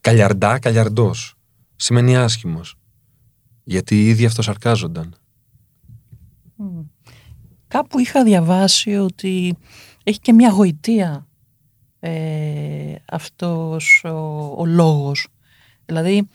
Καλιαρντά, 0.00 0.58
καλιαρντός. 0.58 1.34
Σημαίνει 1.76 2.16
άσχημος. 2.16 2.74
Γιατί 3.64 4.08
ήδη 4.08 4.24
αυτό 4.24 4.42
σαρκάζονταν. 4.42 5.14
Κάπου 7.68 7.98
είχα 7.98 8.24
διαβάσει 8.24 8.94
ότι 8.96 9.56
έχει 10.04 10.18
και 10.18 10.32
μια 10.32 10.48
γοητεία 10.48 11.26
ε, 12.00 12.94
αυτός 13.10 14.04
ο, 14.04 14.54
ο 14.58 14.64
λόγος. 14.66 15.28
Δηλαδή, 15.86 16.28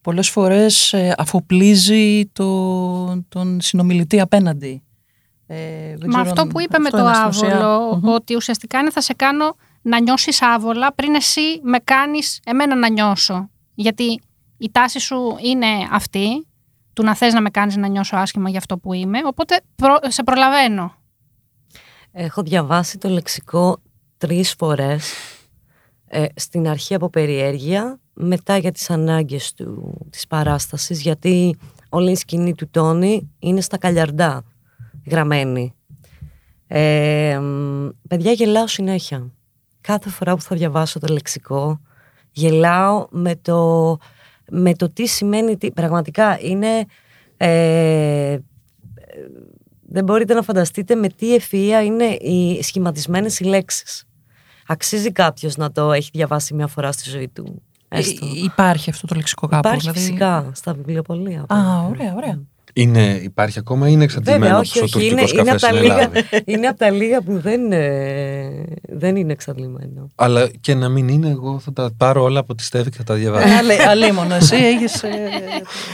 πολλές 0.00 0.30
φορές 0.30 0.92
ε, 0.92 1.14
αφοπλίζει 1.18 2.26
το, 2.26 3.22
τον 3.28 3.60
συνομιλητή 3.60 4.20
απέναντι. 4.20 4.82
Ε, 5.46 5.96
Μα 6.06 6.20
αυτό 6.20 6.46
που 6.46 6.60
είπε 6.60 6.78
με 6.78 6.90
το 6.90 7.06
άβολο, 7.06 8.00
ότι 8.04 8.34
ουσιαστικά 8.34 8.78
είναι 8.78 8.90
θα 8.90 9.00
σε 9.00 9.12
κάνω 9.12 9.56
να 9.82 10.00
νιώσεις 10.00 10.42
άβολα 10.42 10.92
πριν 10.92 11.14
εσύ 11.14 11.40
με 11.62 11.78
κάνεις 11.78 12.40
εμένα 12.44 12.76
να 12.76 12.88
νιώσω. 12.88 13.50
Γιατί 13.74 14.20
η 14.58 14.70
τάση 14.70 14.98
σου 15.00 15.36
είναι 15.44 15.66
αυτή, 15.90 16.46
του 16.92 17.02
να 17.02 17.14
θες 17.14 17.32
να 17.32 17.40
με 17.40 17.50
κάνεις 17.50 17.76
να 17.76 17.86
νιώσω 17.86 18.16
άσχημα 18.16 18.48
για 18.48 18.58
αυτό 18.58 18.78
που 18.78 18.92
είμαι, 18.92 19.18
οπότε 19.24 19.60
προ- 19.76 20.04
σε 20.10 20.22
προλαβαίνω. 20.22 20.94
Έχω 22.12 22.42
διαβάσει 22.42 22.98
το 22.98 23.08
λεξικό 23.08 23.82
τρεις 24.18 24.54
φορές. 24.54 25.12
Ε, 26.06 26.24
στην 26.34 26.68
αρχή 26.68 26.94
από 26.94 27.10
περιέργεια, 27.10 28.00
μετά 28.12 28.56
για 28.56 28.72
τις 28.72 28.90
ανάγκες 28.90 29.52
του, 29.52 29.98
της 30.10 30.26
παράστασης, 30.26 31.00
γιατί 31.00 31.56
όλη 31.88 32.10
η 32.10 32.14
σκηνή 32.14 32.54
του 32.54 32.68
Τόνι 32.70 33.30
είναι 33.38 33.60
στα 33.60 33.78
καλιαρντά 33.78 34.42
γραμμένη. 35.06 35.74
Ε, 36.66 37.38
μ, 37.38 37.88
παιδιά, 38.08 38.32
γελάω 38.32 38.66
συνέχεια. 38.66 39.30
Κάθε 39.80 40.08
φορά 40.10 40.34
που 40.34 40.42
θα 40.42 40.56
διαβάσω 40.56 40.98
το 40.98 41.12
λεξικό, 41.12 41.80
γελάω 42.30 43.06
με 43.10 43.36
το, 43.36 43.98
με 44.50 44.74
το 44.74 44.90
τι 44.90 45.06
σημαίνει, 45.06 45.56
τι, 45.56 45.70
πραγματικά 45.70 46.38
είναι... 46.40 46.84
Ε, 47.36 48.38
δεν 49.92 50.04
μπορείτε 50.04 50.34
να 50.34 50.42
φανταστείτε 50.42 50.94
με 50.94 51.08
τι 51.08 51.26
ευφυΐα 51.36 51.84
είναι 51.84 52.04
οι 52.04 52.62
σχηματισμένες 52.62 53.38
οι 53.40 53.44
λέξεις. 53.44 54.04
Αξίζει 54.66 55.12
κάποιος 55.12 55.56
να 55.56 55.72
το 55.72 55.92
έχει 55.92 56.10
διαβάσει 56.12 56.54
μια 56.54 56.66
φορά 56.66 56.92
στη 56.92 57.10
ζωή 57.10 57.28
του. 57.28 57.62
Έστω. 57.88 58.26
Ε, 58.26 58.28
υπάρχει 58.44 58.90
αυτό 58.90 59.06
το 59.06 59.14
λεξικό 59.14 59.46
κάπου. 59.46 59.68
Υπάρχει 59.68 59.80
δηλαδή... 59.80 59.98
φυσικά 59.98 60.50
στα 60.54 60.74
βιβλιοπολία. 60.74 61.40
Α, 61.48 61.56
ωραία, 61.90 62.14
ωραία. 62.16 62.40
Είναι, 62.74 63.20
υπάρχει 63.22 63.58
ακόμα 63.58 63.88
ή 63.88 63.90
είναι 63.94 64.04
εξαντλημένο 64.04 64.42
Βέβαια, 64.44 64.56
όπως 64.56 64.70
όχι, 64.70 64.80
ο 64.80 64.82
όχι. 64.84 65.06
Είναι, 65.06 65.20
τουρκικός 65.20 65.32
είναι, 65.32 65.50
από 65.50 65.50
καφές 65.50 65.62
τα 65.62 65.68
στην 65.68 65.82
λίγα, 65.82 66.00
Ελλάδα; 66.02 66.42
είναι 66.52 66.66
από 66.66 66.78
τα 66.78 66.90
λίγα 66.90 67.22
που 67.22 67.38
δεν, 67.40 67.72
ε, 67.72 68.64
δεν 68.88 69.16
είναι 69.16 69.32
εξαντλημένο. 69.32 70.08
Αλλά 70.14 70.50
και 70.60 70.74
να 70.74 70.88
μην 70.88 71.08
είναι, 71.08 71.28
εγώ 71.28 71.58
θα 71.58 71.72
τα 71.72 71.90
πάρω 71.96 72.22
όλα 72.22 72.40
από 72.40 72.54
τη 72.54 72.62
Στέβη 72.62 72.90
και 72.90 72.96
θα 72.96 73.04
τα 73.04 73.14
διαβάσω. 73.14 73.48
Ε, 73.48 73.56
αλέ- 73.56 73.86
Αλίμονο, 73.86 74.34
εσύ 74.34 74.56
έχεις... 74.56 75.02
ε, 75.02 75.08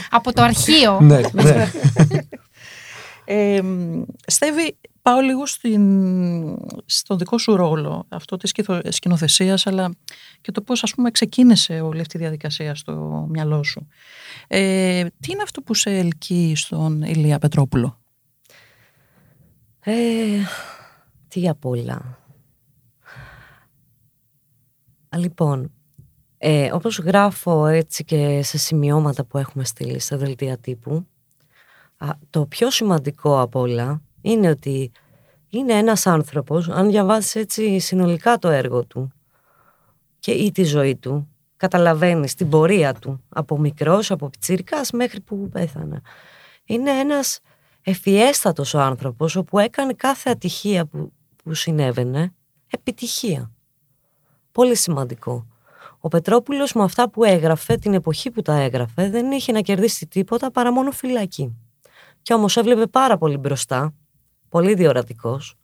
Από 0.09 0.33
το 0.33 0.41
αρχείο. 0.41 0.99
ναι, 1.01 1.19
ναι. 1.31 1.71
Ε, 3.31 3.61
μ, 3.61 4.01
Στέβη, 4.25 4.77
πάω 5.01 5.19
λίγο 5.19 5.45
στην, 5.45 5.83
στο 6.85 7.15
δικό 7.15 7.37
σου 7.37 7.55
ρόλο, 7.55 8.05
αυτό 8.09 8.37
της 8.37 8.49
σκηθο- 8.49 8.91
σκηνοθεσίας, 8.91 9.67
αλλά 9.67 9.95
και 10.41 10.51
το 10.51 10.61
πώς 10.61 10.83
ας 10.83 10.93
πούμε 10.93 11.11
ξεκίνησε 11.11 11.79
όλη 11.81 11.99
αυτή 11.99 12.17
η 12.17 12.19
διαδικασία 12.19 12.75
στο 12.75 13.25
μυαλό 13.29 13.63
σου. 13.63 13.87
Ε, 14.47 15.05
τι 15.19 15.31
είναι 15.31 15.41
αυτό 15.41 15.61
που 15.61 15.73
σε 15.73 15.89
ελκύει 15.97 16.55
στον 16.55 17.01
Ηλία 17.01 17.39
Πετρόπουλο; 17.39 17.99
Ε, 19.79 19.93
τι 21.27 21.47
απ' 21.49 21.65
όλα. 21.65 22.17
Α, 25.09 25.17
Λοιπόν, 25.17 25.71
ε, 26.37 26.71
όπως 26.73 26.99
γράφω 26.99 27.65
έτσι 27.65 28.03
και 28.03 28.41
σε 28.43 28.57
σημειώματα 28.57 29.25
που 29.25 29.37
έχουμε 29.37 29.63
στείλει 29.65 29.99
σε 29.99 30.15
δελτία 30.15 30.57
τύπου, 30.57 30.93
α, 30.95 31.17
το 32.29 32.45
πιο 32.45 32.69
σημαντικό 32.69 33.41
απ' 33.41 33.55
όλα 33.55 34.01
είναι 34.21 34.49
ότι 34.49 34.91
είναι 35.49 35.73
ένας 35.73 36.07
άνθρωπος, 36.07 36.69
αν 36.69 36.89
διαβάσεις 36.89 37.35
έτσι 37.35 37.79
συνολικά 37.79 38.37
το 38.37 38.49
έργο 38.49 38.85
του 38.85 39.11
και 40.19 40.31
ή 40.31 40.51
τη 40.51 40.63
ζωή 40.63 40.95
του, 40.95 41.29
καταλαβαίνεις 41.57 42.33
την 42.33 42.49
πορεία 42.49 42.93
του 42.93 43.23
από 43.29 43.57
μικρός, 43.57 44.11
από 44.11 44.29
πιτσίρικας 44.29 44.91
μέχρι 44.91 45.21
που 45.21 45.49
πέθανε. 45.49 46.01
Είναι 46.65 46.91
ένας 46.91 47.39
ευφιέστατος 47.81 48.73
ο 48.73 48.79
άνθρωπος 48.79 49.35
όπου 49.35 49.59
έκανε 49.59 49.93
κάθε 49.93 50.29
ατυχία 50.29 50.85
που, 50.85 51.11
που 51.43 51.53
συνέβαινε 51.53 52.33
επιτυχία. 52.69 53.51
Πολύ 54.51 54.75
σημαντικό. 54.75 55.47
Ο 55.99 56.07
Πετρόπουλος 56.07 56.73
με 56.73 56.83
αυτά 56.83 57.09
που 57.09 57.23
έγραφε 57.23 57.75
την 57.75 57.93
εποχή 57.93 58.31
που 58.31 58.41
τα 58.41 58.53
έγραφε 58.53 59.09
δεν 59.09 59.31
είχε 59.31 59.51
να 59.51 59.61
κερδίσει 59.61 60.07
τίποτα 60.07 60.51
παρά 60.51 60.71
μόνο 60.71 60.91
φυλακή. 60.91 61.55
Και 62.21 62.33
όμως 62.33 62.57
έβλεπε 62.57 62.87
πάρα 62.87 63.17
πολύ 63.17 63.37
μπροστά, 63.37 63.93
πολύ 64.49 64.73
διορατικός 64.73 65.59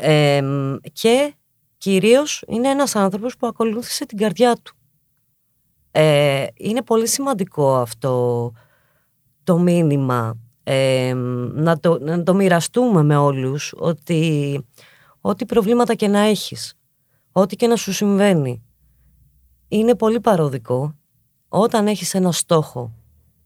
εμ, 0.00 0.76
και 0.92 1.34
κυρίως 1.78 2.44
είναι 2.46 2.68
ένας 2.68 2.96
άνθρωπος 2.96 3.36
που 3.36 3.46
ακολούθησε 3.46 4.06
την 4.06 4.18
καρδιά 4.18 4.56
του. 4.62 4.76
Ε, 5.90 6.46
είναι 6.54 6.82
πολύ 6.82 7.08
σημαντικό 7.08 7.76
αυτό 7.76 8.52
το 9.44 9.58
μήνυμα 9.58 10.38
ε, 10.62 11.12
να, 11.52 11.78
το, 11.78 11.98
να 12.00 12.22
το 12.22 12.34
μοιραστούμε 12.34 13.02
με 13.02 13.16
όλους 13.16 13.74
ότι 13.76 14.60
ό,τι 15.20 15.46
προβλήματα 15.46 15.94
και 15.94 16.08
να 16.08 16.18
έχεις, 16.18 16.74
ό,τι 17.32 17.56
και 17.56 17.66
να 17.66 17.76
σου 17.76 17.92
συμβαίνει, 17.92 18.62
είναι 19.68 19.94
πολύ 19.94 20.20
παροδικό 20.20 20.94
όταν 21.48 21.86
έχεις 21.86 22.14
ένα 22.14 22.32
στόχο, 22.32 22.92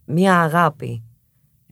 μία 0.04 0.40
αγάπη, 0.40 1.02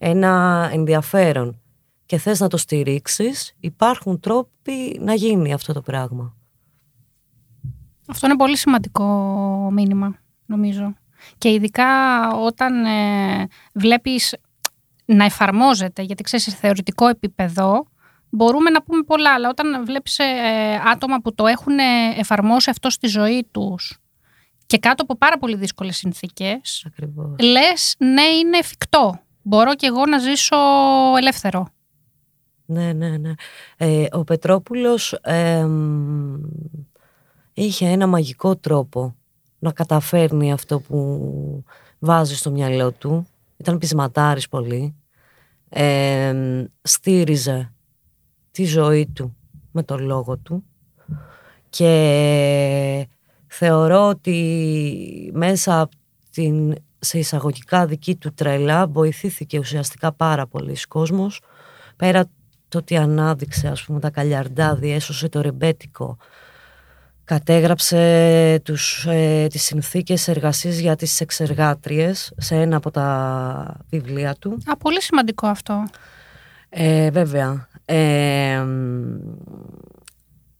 ένα 0.03 0.69
ενδιαφέρον 0.73 1.61
και 2.07 2.19
θες 2.19 2.41
να 2.41 2.49
το 2.49 2.57
στηρίξεις, 2.57 3.57
υπάρχουν 3.61 4.21
τρόποι 4.21 4.99
να 5.01 5.15
γίνει 5.15 5.53
αυτό 5.53 5.73
το 5.73 5.81
πράγμα. 5.81 6.37
Αυτό 8.09 8.27
είναι 8.27 8.37
πολύ 8.37 8.57
σημαντικό 8.57 9.07
μήνυμα, 9.73 10.19
νομίζω. 10.47 10.95
Και 11.39 11.53
ειδικά 11.53 11.87
όταν 12.35 12.85
ε, 12.85 13.47
βλέπεις 13.75 14.37
να 15.05 15.25
εφαρμόζεται, 15.25 16.03
γιατί 16.03 16.23
ξέρεις, 16.23 16.45
σε 16.45 16.51
θεωρητικό 16.51 17.07
επίπεδο 17.09 17.87
μπορούμε 18.31 18.71
να 18.71 18.83
πούμε 18.83 19.03
πολλά, 19.03 19.35
αλλά 19.35 19.49
όταν 19.49 19.85
βλέπεις 19.85 20.19
ε, 20.19 20.25
άτομα 20.93 21.21
που 21.21 21.35
το 21.35 21.47
έχουν 21.47 21.79
ε, 21.79 21.85
εφαρμόσει 22.17 22.71
αυτό 22.71 22.91
στη 22.91 23.07
ζωή 23.07 23.47
τους 23.51 23.99
και 24.67 24.79
κάτω 24.79 25.03
από 25.03 25.17
πάρα 25.17 25.39
πολύ 25.39 25.57
δύσκολες 25.57 25.97
συνθήκες, 25.97 26.85
Ακριβώς. 26.87 27.35
λες 27.41 27.95
ναι 27.99 28.23
είναι 28.23 28.59
εφικτό. 28.59 29.21
Μπορώ 29.43 29.75
και 29.75 29.87
εγώ 29.87 30.07
να 30.07 30.19
ζήσω 30.19 30.57
ελεύθερο. 31.19 31.69
Ναι, 32.67 32.93
ναι, 32.93 33.17
ναι. 33.17 33.33
Ε, 33.77 34.07
ο 34.13 34.25
Πετρόπουλος 34.25 35.13
εμ, 35.13 36.41
είχε 37.53 37.87
ένα 37.89 38.07
μαγικό 38.07 38.57
τρόπο 38.57 39.17
να 39.59 39.73
καταφέρνει 39.73 40.53
αυτό 40.53 40.81
που 40.81 41.65
βάζει 41.99 42.37
στο 42.37 42.51
μυαλό 42.51 42.93
του. 42.93 43.27
Ήταν 43.57 43.79
πεισματάρης 43.79 44.49
πολύ. 44.49 44.95
Εμ, 45.69 46.65
στήριζε 46.83 47.73
τη 48.51 48.65
ζωή 48.65 49.07
του 49.07 49.37
με 49.73 49.83
τον 49.83 50.05
λόγο 50.05 50.37
του 50.37 50.65
και 51.71 53.09
θεωρώ 53.47 54.09
ότι 54.09 55.31
μέσα 55.35 55.81
από 55.81 55.97
την 56.31 56.75
σε 57.01 57.19
εισαγωγικά 57.19 57.87
δική 57.87 58.17
του 58.17 58.33
τρέλα 58.35 58.87
βοηθήθηκε 58.87 59.59
ουσιαστικά 59.59 60.13
πάρα 60.13 60.47
πολλοί 60.47 60.77
κόσμος 60.89 61.41
πέρα 61.97 62.25
το 62.69 62.79
ότι 62.79 62.97
ανάδειξε 62.97 63.69
ας 63.69 63.83
πούμε 63.85 64.01
τα 64.01 64.11
καλιαρντά 64.11 64.75
διέσωσε 64.75 65.29
το 65.29 65.41
ρεμπέτικο 65.41 66.17
κατέγραψε 67.25 68.61
τους, 68.65 69.07
ε, 69.07 69.47
τις 69.51 69.63
συνθήκες 69.63 70.29
εργασίας 70.29 70.77
για 70.79 70.97
τις 70.97 71.21
εξεργάτριες 71.21 72.33
σε 72.37 72.55
ένα 72.55 72.77
από 72.77 72.91
τα 72.91 73.77
βιβλία 73.91 74.35
του 74.39 74.59
Α, 74.67 74.77
πολύ 74.77 75.03
σημαντικό 75.03 75.47
αυτό. 75.47 75.85
ε, 76.69 77.11
βέβαια. 77.11 77.69
Ε, 77.85 78.59
μ, 78.59 79.17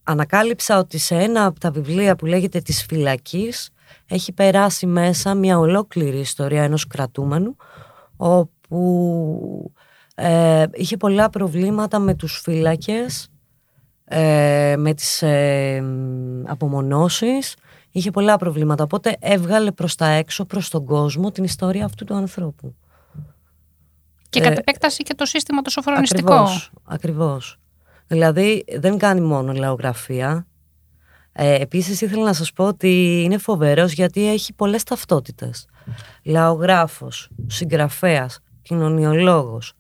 ανακάλυψα 0.03 0.79
ότι 0.79 0.99
σε 0.99 1.15
ένα 1.15 1.45
από 1.45 1.61
τα 1.61 1.71
βιβλία 1.71 2.17
που 2.17 2.27
λέγεται 2.27 2.61
«Της 2.61 2.85
φυλακής» 2.85 3.71
έχει 4.09 4.33
περάσει 4.33 4.87
μέσα 4.87 5.35
μια 5.35 5.59
ολόκληρη 5.59 6.19
ιστορία 6.19 6.63
ενός 6.63 6.87
κρατούμενου 6.87 7.57
όπου 8.17 9.73
ε, 10.15 10.65
είχε 10.73 10.97
πολλά 10.97 11.31
προβλήματα 11.31 11.99
με 11.99 12.15
τους 12.15 12.41
φύλακες, 12.45 13.31
ε, 14.05 14.75
με 14.79 14.95
τις 14.95 15.23
ε, 15.23 15.81
μ, 15.81 16.51
απομονώσεις, 16.51 17.57
είχε 17.91 18.11
πολλά 18.11 18.37
προβλήματα. 18.37 18.85
Οπότε 18.85 19.17
έβγαλε 19.21 19.73
προς 19.73 19.95
τα 19.95 20.07
έξω, 20.07 20.45
προς 20.45 20.69
τον 20.69 20.85
κόσμο, 20.85 21.31
την 21.31 21.45
ιστορία 21.45 21.85
αυτού 21.85 22.05
του 22.05 22.15
ανθρώπου. 22.15 22.75
Και 24.29 24.39
Ε, 24.39 24.43
κατ' 24.43 24.59
επέκταση 24.59 25.03
και 25.03 25.15
το 25.15 25.25
σύστημα 25.25 25.63
το 25.63 25.71
σοφρονιστικό. 25.71 26.33
Ακριβώς, 26.35 26.71
ακριβώς. 26.85 27.59
Δηλαδή 28.07 28.65
δεν 28.79 28.99
κάνει 28.99 29.21
μόνο 29.21 29.53
λαογραφία. 29.53 30.47
Ε, 31.33 31.55
επίσης 31.55 32.01
ήθελα 32.01 32.25
να 32.25 32.33
σας 32.33 32.53
πω 32.53 32.67
ότι 32.67 33.23
είναι 33.25 33.39
φοβερός 33.39 33.93
γιατί 33.93 34.31
έχει 34.31 34.53
πολλές 34.53 34.83
ταυτότητες. 34.83 35.67
Λαογράφος, 36.23 37.29
συγγραφέας, 37.47 38.39
κοινωνιολόγος, 38.63 39.73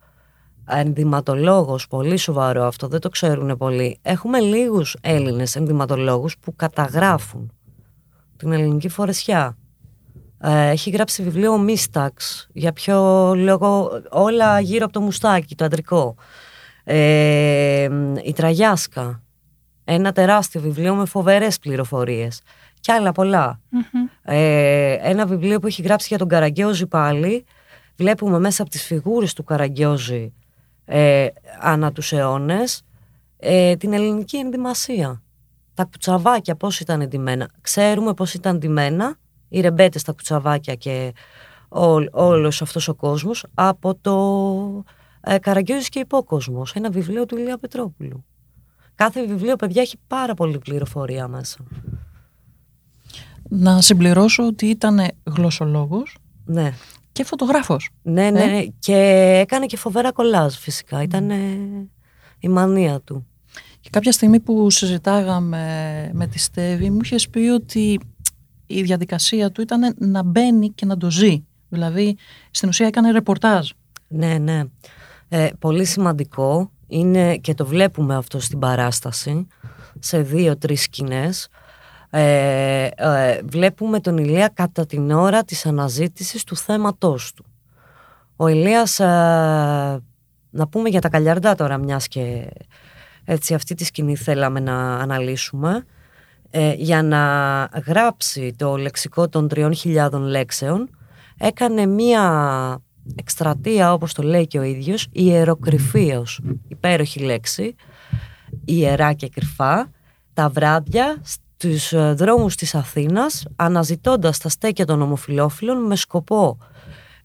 ενδυματολόγος, 0.68 1.86
πολύ 1.86 2.16
σοβαρό 2.16 2.64
αυτό, 2.64 2.88
δεν 2.88 3.00
το 3.00 3.08
ξέρουν 3.08 3.56
πολλοί. 3.56 3.98
Έχουμε 4.02 4.40
λίγους 4.40 4.96
Έλληνες 5.00 5.56
ενδυματολόγους 5.56 6.38
που 6.38 6.56
καταγράφουν 6.56 7.52
την 8.36 8.52
ελληνική 8.52 8.88
φορεσιά. 8.88 9.56
Ε, 10.42 10.68
έχει 10.68 10.90
γράψει 10.90 11.22
βιβλίο 11.22 11.58
Μίσταξ, 11.58 12.48
για 12.52 12.72
ποιο 12.72 13.32
λόγο 13.34 13.90
όλα 14.10 14.60
γύρω 14.60 14.84
από 14.84 14.92
το 14.92 15.00
μουστάκι, 15.00 15.54
το 15.54 15.64
αντρικό. 15.64 16.14
Ε, 16.84 17.88
η 18.24 18.32
Τραγιάσκα, 18.32 19.22
ένα 19.92 20.12
τεράστιο 20.12 20.60
βιβλίο 20.60 20.94
με 20.94 21.04
φοβερές 21.04 21.58
πληροφορίες. 21.58 22.42
και 22.80 22.92
άλλα 22.92 23.12
πολλά. 23.12 23.60
Μμμ. 23.68 24.06
Ε, 24.22 24.92
ένα 24.92 25.26
βιβλίο 25.26 25.58
που 25.58 25.66
έχει 25.66 25.82
γράψει 25.82 26.06
για 26.08 26.18
τον 26.18 26.28
Καραγκιόζη 26.28 26.86
πάλι. 26.86 27.44
Βλέπουμε 27.96 28.38
μέσα 28.38 28.62
από 28.62 28.70
τις 28.70 28.84
φιγούρες 28.84 29.32
του 29.32 29.44
Καραγκιόζη 29.44 30.32
ε, 30.84 31.26
ανά 31.60 31.92
τους 31.92 32.12
αιώνες 32.12 32.82
ε, 33.36 33.76
την 33.76 33.92
ελληνική 33.92 34.36
ενδυμασία. 34.36 35.22
Τα 35.74 35.84
κουτσαβάκια 35.84 36.54
πώς 36.54 36.80
ήταν 36.80 37.00
εντυμένα. 37.00 37.50
Ξέρουμε 37.60 38.14
πώς 38.14 38.34
ήταν 38.34 38.54
εντυμένα 38.54 39.16
οι 39.48 39.60
ρεμπέτες 39.60 40.02
τα 40.02 40.12
κουτσαβάκια 40.12 40.74
και 40.74 41.12
ό, 41.68 41.94
όλος 42.10 42.62
αυτός 42.62 42.88
ο 42.88 42.94
κόσμος 42.94 43.46
από 43.54 43.94
το 43.94 44.84
ε, 45.20 45.38
Καραγκιόζης 45.38 45.88
και 45.88 45.98
υπόκοσμος. 45.98 46.74
Ένα 46.74 46.90
βιβλίο 46.90 47.26
του 47.26 47.36
Ηλία 47.38 47.58
Πετρόπουλου. 47.58 48.24
Κάθε 49.00 49.26
βιβλίο, 49.26 49.56
παιδιά, 49.56 49.82
έχει 49.82 49.96
πάρα 50.06 50.34
πολύ 50.34 50.58
πληροφορία 50.58 51.28
μέσα. 51.28 51.56
Να 53.48 53.80
συμπληρώσω 53.80 54.46
ότι 54.46 54.66
ήταν 54.66 55.00
γλωσσολόγος 55.24 56.16
Ναι. 56.44 56.72
και 57.12 57.24
φωτογράφος. 57.24 57.90
Ναι, 58.02 58.30
ναι, 58.30 58.42
Ε; 58.42 58.46
ναι. 58.46 58.64
Και 58.78 58.94
έκανε 59.46 59.66
και 59.66 59.76
φοβερά 59.76 60.12
κολλάζ 60.12 60.54
φυσικά. 60.54 61.02
Ήταν 61.02 61.30
η 62.38 62.48
μανία 62.48 63.00
του. 63.00 63.26
Και 63.80 63.88
κάποια 63.92 64.12
στιγμή 64.12 64.40
που 64.40 64.70
συζητάγαμε 64.70 65.64
με 66.12 66.26
τη 66.26 66.38
Στέβη 66.38 66.90
μου 66.90 66.98
είχες 67.02 67.28
πει 67.28 67.38
ότι 67.38 68.00
η 68.66 68.82
διαδικασία 68.82 69.50
του 69.50 69.60
ήταν 69.60 69.94
να 69.98 70.22
μπαίνει 70.22 70.70
και 70.70 70.86
να 70.86 70.96
το 70.96 71.10
ζει. 71.10 71.44
Δηλαδή 71.68 72.16
στην 72.50 72.68
ουσία 72.68 72.86
έκανε 72.86 73.10
ρεπορτάζ. 73.10 73.70
Ναι, 74.08 74.38
ναι. 74.38 74.62
Ε, 75.28 75.48
πολύ 75.58 75.84
σημαντικό 75.84 76.70
είναι 76.90 77.36
και 77.36 77.54
το 77.54 77.66
βλέπουμε 77.66 78.16
αυτό 78.16 78.40
στην 78.40 78.58
παράσταση 78.58 79.46
σε 79.98 80.20
δύο-τρεις 80.20 80.82
σκηνές. 80.82 81.48
Ε, 82.10 82.88
ε, 82.94 83.40
βλέπουμε 83.44 84.00
τον 84.00 84.18
Ηλία 84.18 84.48
κατά 84.48 84.86
την 84.86 85.10
ώρα 85.10 85.44
της 85.44 85.66
αναζήτησης 85.66 86.44
του 86.44 86.56
θέματός 86.56 87.32
του. 87.32 87.44
Ο 88.36 88.48
Ηλίας, 88.48 89.00
ε, 89.00 89.04
να 90.50 90.68
πούμε 90.70 90.88
για 90.88 91.00
τα 91.00 91.08
καλιαρντά 91.08 91.54
τώρα 91.54 91.78
μιας 91.78 92.08
και 92.08 92.48
έτσι 93.24 93.54
αυτή 93.54 93.74
τη 93.74 93.84
σκηνή 93.84 94.16
θέλαμε 94.16 94.60
να 94.60 94.94
αναλύσουμε, 94.94 95.84
ε, 96.50 96.72
για 96.72 97.02
να 97.02 97.22
γράψει 97.86 98.54
το 98.56 98.76
λεξικό 98.76 99.28
των 99.28 99.48
3.000 99.48 100.10
λέξεων 100.12 100.90
έκανε 101.38 101.86
μία 101.86 102.82
εκστρατεία 103.14 103.92
όπως 103.92 104.14
το 104.14 104.22
λέει 104.22 104.46
και 104.46 104.58
ο 104.58 104.62
ίδιος 104.62 105.06
ιεροκρυφίως, 105.12 106.40
υπέροχη 106.68 107.20
λέξη 107.20 107.74
ιερά 108.64 109.12
και 109.12 109.28
κρυφά 109.28 109.90
τα 110.34 110.48
βράδια 110.48 111.22
στους 111.22 111.92
ε, 111.92 112.12
δρόμους 112.12 112.54
της 112.54 112.74
Αθήνας 112.74 113.44
αναζητώντας 113.56 114.38
τα 114.38 114.48
στέκια 114.48 114.84
των 114.84 115.02
ομοφιλόφιλων 115.02 115.86
με 115.86 115.96
σκοπό 115.96 116.58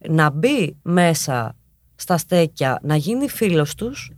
να 0.10 0.30
μπει 0.30 0.78
μέσα 0.82 1.56
στα 1.96 2.18
στέκια, 2.18 2.80
να 2.82 2.96
γίνει 2.96 3.30
φίλος 3.30 3.76
τους 3.76 4.12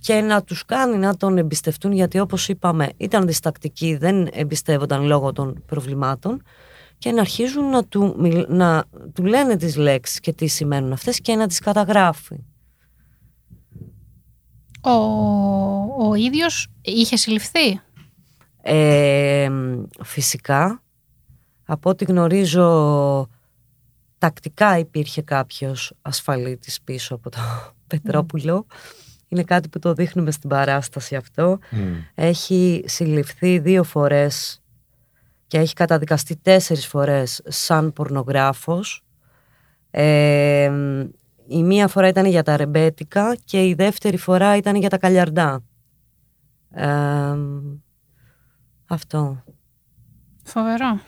και 0.00 0.20
να 0.20 0.42
τους 0.42 0.64
κάνει 0.64 0.96
να 0.96 1.16
τον 1.16 1.38
εμπιστευτούν 1.38 1.92
γιατί 1.92 2.18
όπως 2.18 2.48
είπαμε 2.48 2.88
ήταν 2.96 3.26
διστακτικοί, 3.26 3.96
δεν 3.96 4.28
εμπιστεύονταν 4.32 5.06
λόγω 5.06 5.32
των 5.32 5.62
προβλημάτων 5.66 6.42
και 6.98 7.12
να 7.12 7.20
αρχίζουν 7.20 7.70
να 7.70 7.84
του, 7.84 8.14
μιλ- 8.18 8.48
να 8.48 8.84
του 9.14 9.24
λένε 9.24 9.56
τις 9.56 9.76
λέξεις 9.76 10.20
και 10.20 10.32
τι 10.32 10.46
σημαίνουν 10.46 10.92
αυτές 10.92 11.20
και 11.20 11.34
να 11.34 11.46
τις 11.46 11.58
καταγράφει. 11.58 12.36
Ο, 14.80 14.90
ο 16.08 16.14
ίδιος 16.14 16.68
είχε 16.80 17.16
συλληφθεί; 17.16 17.80
Ε, 18.62 19.48
φυσικά, 20.04 20.82
από 21.64 21.90
ό,τι 21.90 22.04
γνωρίζω, 22.04 23.28
τακτικά 24.18 24.78
υπήρχε 24.78 25.22
κάποιος 25.22 25.92
ασφαλίτης 26.02 26.80
πίσω 26.82 27.14
από 27.14 27.30
το 27.30 27.38
Πετρόπουλο. 27.86 28.66
Είναι 29.28 29.42
κάτι 29.42 29.68
που 29.68 29.78
το 29.78 29.92
δείχνουμε 29.92 30.30
στην 30.30 30.48
παράσταση 30.48 31.16
αυτό. 31.16 31.58
Μμ. 31.70 31.94
Έχει 32.14 32.84
συλληφθεί 32.86 33.58
δύο 33.58 33.84
φορές 33.84 34.62
και 35.48 35.58
έχει 35.58 35.74
καταδικαστεί 35.74 36.36
τέσσερις 36.36 36.86
φορές 36.86 37.40
σαν 37.46 37.92
πορνογράφος. 37.92 39.04
Ε, 39.90 40.72
η 41.46 41.62
μία 41.62 41.88
φορά 41.88 42.08
ήταν 42.08 42.26
για 42.26 42.42
τα 42.42 42.56
ρεμπέτικα 42.56 43.36
και 43.44 43.66
η 43.66 43.74
δεύτερη 43.74 44.16
φορά 44.16 44.56
ήταν 44.56 44.76
για 44.76 44.88
τα 44.88 44.98
καλιαρντά. 44.98 45.62
Ε, 46.70 47.36
αυτό. 48.86 49.42
Φοβερό. 50.42 51.00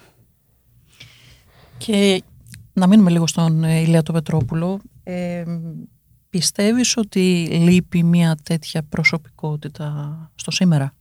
Και 1.79 2.23
να 2.73 2.87
μείνουμε 2.87 3.11
λίγο 3.11 3.27
στον 3.27 3.65
ε, 3.65 3.81
Ηλία 3.81 4.03
το 4.03 4.13
Πετρόπουλο. 4.13 4.81
Ε, 5.03 5.45
πιστεύεις 6.31 6.97
ότι 6.97 7.47
λείπει 7.51 8.03
μια 8.03 8.37
τέτοια 8.43 8.83
προσωπικότητα 8.83 10.31
στο 10.35 10.51
σήμερα; 10.51 10.95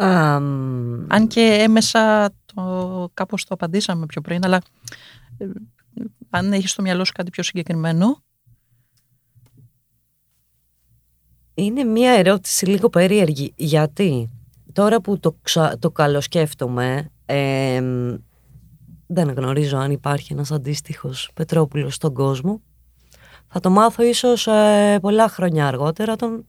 Αμ, 0.00 1.06
Αν 1.08 1.26
και 1.26 1.40
έμεσα 1.40 2.30
το, 2.54 3.10
κάπως 3.14 3.44
το 3.44 3.54
απαντήσαμε 3.54 4.06
πιο 4.06 4.20
πριν, 4.20 4.44
αλλά 4.44 4.62
ε, 5.38 5.46
αν 6.30 6.52
έχεις 6.52 6.70
στο 6.70 6.82
μυαλό 6.82 7.04
σου 7.04 7.12
κάτι 7.12 7.30
πιο 7.30 7.42
συγκεκριμένο. 7.42 8.22
Είναι 11.54 11.84
μια 11.84 12.10
ερώτηση 12.10 12.66
λίγο 12.66 12.88
περίεργη. 12.88 13.52
Γιατί 13.56 14.30
τώρα 14.72 15.00
που 15.00 15.18
το, 15.18 15.36
ξα... 15.42 15.78
το 15.78 15.90
καλοσκέφτομαι, 15.90 17.10
εμ, 17.26 18.16
δεν 19.06 19.30
γνωρίζω 19.30 19.76
αν 19.76 19.90
υπάρχει 19.90 20.32
ένας 20.32 20.50
αντίστοιχος 20.50 21.30
Πετρόπουλος 21.34 21.94
στον 21.94 22.14
κόσμο. 22.14 22.62
Θα 23.48 23.60
το 23.60 23.70
μάθω 23.70 24.02
ίσως 24.02 24.46
ε, 24.46 24.98
πολλά 25.00 25.28
χρόνια 25.28 25.66
αργότερα, 25.66 26.16
τον 26.16 26.46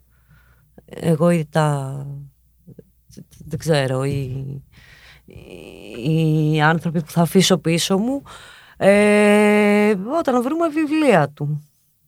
εγώ 0.85 1.29
ή 1.29 1.45
τα... 1.45 2.05
δεν 3.45 3.59
ξέρω, 3.59 4.03
οι, 4.03 4.63
οι 6.03 6.61
άνθρωποι 6.61 7.01
που 7.01 7.11
θα 7.11 7.21
αφήσω 7.21 7.57
πίσω 7.57 7.97
μου, 7.97 8.21
ε, 8.77 9.95
όταν 10.19 10.41
βρούμε 10.41 10.67
βιβλία 10.69 11.29
του. 11.29 11.63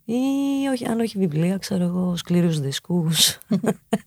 Ή 0.06 0.68
όχι, 0.72 0.86
αν 0.86 1.00
όχι 1.00 1.18
βιβλία, 1.18 1.58
ξέρω 1.58 1.84
εγώ, 1.84 2.16
σκληρούς 2.16 2.60
δίσκους. 2.60 3.38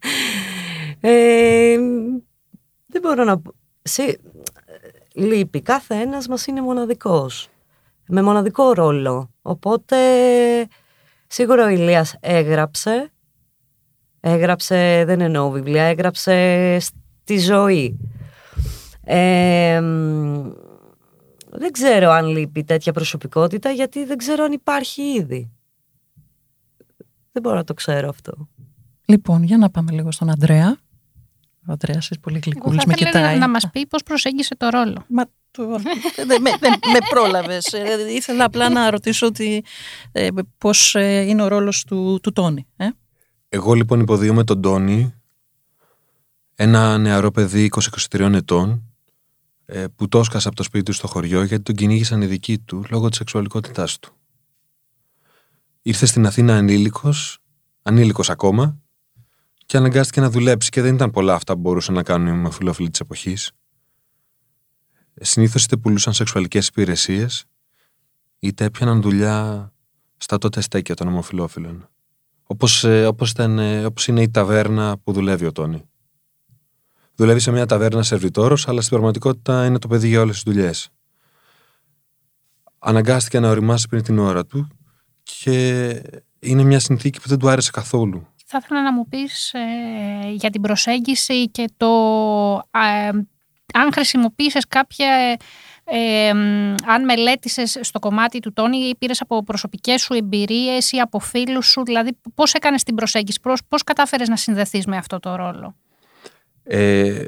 ε, 1.01 1.77
δεν 2.87 3.01
μπορώ 3.03 3.25
να 3.25 3.38
πω. 3.38 3.53
Σε, 3.83 4.21
λείπει. 5.14 5.61
Κάθε 5.61 5.95
ένας 5.95 6.29
μας 6.29 6.47
είναι 6.47 6.61
μοναδικός. 6.61 7.49
Με 8.07 8.23
μοναδικό 8.23 8.73
ρόλο. 8.73 9.31
Οπότε, 9.43 9.97
σίγουρα 11.27 11.64
ο 11.64 11.69
Ηλίας 11.69 12.17
έγραψε. 12.21 13.12
Έγραψε, 14.27 15.05
δεν 15.07 15.21
εννοώ 15.21 15.51
βιβλία, 15.51 15.83
έγραψε 15.83 16.79
στη 16.81 17.39
ζωή. 17.39 17.99
Ε, 19.01 19.81
μ, 19.81 20.53
δεν 21.51 21.73
ξέρω 21.73 22.11
αν 22.11 22.27
λείπει 22.27 22.65
τέτοια 22.65 22.93
προσωπικότητα, 22.93 23.71
γιατί 23.71 24.05
δεν 24.05 24.17
ξέρω 24.17 24.45
αν 24.45 24.53
υπάρχει 24.53 25.03
ήδη. 25.03 25.51
Δεν 27.33 27.43
μπορώ 27.43 27.57
να 27.57 27.65
το 27.65 27.75
ξέρω 27.75 28.09
αυτό. 28.09 28.49
Λοιπόν, 29.05 29.43
για 29.43 29.59
να 29.59 29.71
πάμε 29.71 29.93
λίγο 29.93 30.13
στον 30.13 30.31
Αντρέα. 30.31 30.77
Ο 31.69 31.73
Αντρέας 31.73 32.05
είσαι 32.05 32.21
πολύ 32.21 32.37
Εγώ 32.37 32.45
γλυκούλης, 32.47 32.83
θα 32.83 32.89
με 32.89 32.95
ήθελα 32.97 33.11
κοιτάει. 33.11 33.33
να, 33.33 33.39
να 33.39 33.49
μας 33.49 33.71
πει 33.71 33.87
πώς 33.87 34.03
προσέγγισε 34.03 34.57
το 34.57 34.69
ρόλο. 34.69 35.05
Μα 35.09 35.25
το... 35.51 35.67
δεν 36.27 36.43
με, 36.43 36.51
δεν 36.61 36.73
με 36.93 36.99
πρόλαβες. 37.09 37.73
Ε, 37.73 38.13
ήθελα 38.15 38.45
απλά 38.45 38.69
να 38.69 38.91
ρωτήσω 38.91 39.27
ότι, 39.27 39.65
ε, 40.13 40.29
πώς 40.59 40.95
ε, 40.95 41.21
είναι 41.21 41.43
ο 41.43 41.49
ρόλος 41.49 41.85
του, 41.85 42.19
του 42.23 42.33
Τόνι. 42.33 42.67
Ε; 42.77 42.89
Εγώ 43.55 43.75
λοιπόν 43.75 44.01
υποδίωμαι 44.01 44.45
τον 44.45 44.61
Τόνι, 44.61 45.14
ένα 46.55 46.99
νεαρό 46.99 47.31
παιδί 47.31 47.71
20-23 48.11 48.33
ετών, 48.33 48.83
ε, 49.64 49.87
που 49.97 50.09
το 50.09 50.19
έσκασε 50.19 50.49
από 50.49 50.57
το 50.57 50.62
σπίτι 50.62 50.85
του 50.85 50.93
στο 50.93 51.07
χωριό 51.07 51.43
γιατί 51.43 51.62
τον 51.62 51.75
κυνήγησαν 51.75 52.23
οι 52.23 52.27
δικοί 52.27 52.59
του 52.59 52.85
λόγω 52.90 53.09
της 53.09 53.19
σεξουαλικότητάς 53.19 53.99
του. 53.99 54.17
Ήρθε 55.83 56.07
στην 56.07 56.27
Αθήνα 56.27 56.57
ανήλικος, 56.57 57.38
ανήλικος 57.83 58.31
ακόμα, 58.31 58.79
και 59.67 59.77
αναγκάστηκε 59.77 60.21
να 60.21 60.31
δουλέψει 60.31 60.71
και 60.71 60.81
δεν 60.83 60.95
ήταν 60.95 61.11
πολλά 61.11 61.35
αυτά 61.35 61.55
που 61.55 61.61
μπορούσαν 61.61 61.95
να 61.95 62.03
κάνουν 62.03 62.27
οι 62.27 62.31
ομοφυλόφιλοι 62.31 62.90
της 62.90 63.01
εποχής. 63.01 63.53
Συνήθως 65.14 65.64
είτε 65.64 65.77
πουλούσαν 65.77 66.12
σεξουαλικές 66.12 66.69
υπηρεσίες, 66.69 67.45
είτε 68.38 68.64
έπιαναν 68.64 69.03
δουλειά 69.03 69.73
στα 70.17 70.38
τότε 70.38 70.61
στέκια 70.61 70.95
των 70.95 71.09
ομοφυλόφιλων. 71.09 71.88
Όπως, 72.47 72.85
ε, 72.85 73.07
όπως, 73.07 73.31
ήταν, 73.31 73.59
ε, 73.59 73.85
όπως 73.85 74.07
είναι 74.07 74.23
η 74.23 74.31
ταβέρνα 74.31 74.97
που 75.05 75.13
δουλεύει 75.13 75.47
ο 75.47 75.53
Τόνι. 75.53 75.89
Δουλεύει 77.15 77.41
σε 77.41 77.51
μια 77.51 77.67
ταβέρνα 77.67 78.03
σερβιτόρος, 78.03 78.69
αλλά 78.69 78.81
στην 78.81 78.93
πραγματικότητα 78.93 79.67
είναι 79.67 79.79
το 79.79 79.89
παιδί 79.89 80.09
για 80.09 80.21
όλες 80.21 80.35
τις 80.35 80.53
δουλειές. 80.53 80.89
Αναγκάστηκε 82.79 83.41
να 83.41 83.49
οριμάσει 83.49 83.89
πριν 83.89 84.03
την 84.03 84.19
ώρα 84.19 84.47
του 84.47 84.69
και 85.23 85.89
είναι 86.39 86.63
μια 86.63 86.79
συνθήκη 86.79 87.21
που 87.21 87.29
δεν 87.29 87.39
του 87.39 87.49
άρεσε 87.49 87.71
καθόλου. 87.71 88.27
Θα 88.45 88.61
ήθελα 88.63 88.83
να 88.83 88.93
μου 88.93 89.09
πεις 89.09 89.53
ε, 89.53 90.31
για 90.31 90.51
την 90.51 90.61
προσέγγιση 90.61 91.51
και 91.51 91.69
το 91.77 91.89
ε, 92.71 93.09
αν 93.75 93.93
χρησιμοποίησες 93.93 94.67
κάποια 94.69 95.37
ε, 95.85 96.29
αν 96.87 97.05
μελέτησες 97.05 97.79
στο 97.81 97.99
κομμάτι 97.99 98.38
του 98.38 98.53
Τόνι 98.53 98.77
ή 98.77 98.97
πήρες 98.97 99.20
από 99.20 99.44
προσωπικές 99.44 100.03
σου 100.03 100.14
εμπειρίες 100.14 100.92
ή 100.92 100.99
από 100.99 101.18
φίλους 101.18 101.66
σου, 101.66 101.85
δηλαδή 101.85 102.11
πώς 102.35 102.53
έκανες 102.53 102.83
την 102.83 102.94
προσέγγιση, 102.94 103.40
πώς, 103.40 103.61
πώς 103.68 103.83
κατάφερες 103.83 104.29
να 104.29 104.37
συνδεθείς 104.37 104.87
με 104.87 104.97
αυτό 104.97 105.20
το 105.20 105.35
ρόλο; 105.35 105.77
Ε, 106.62 107.25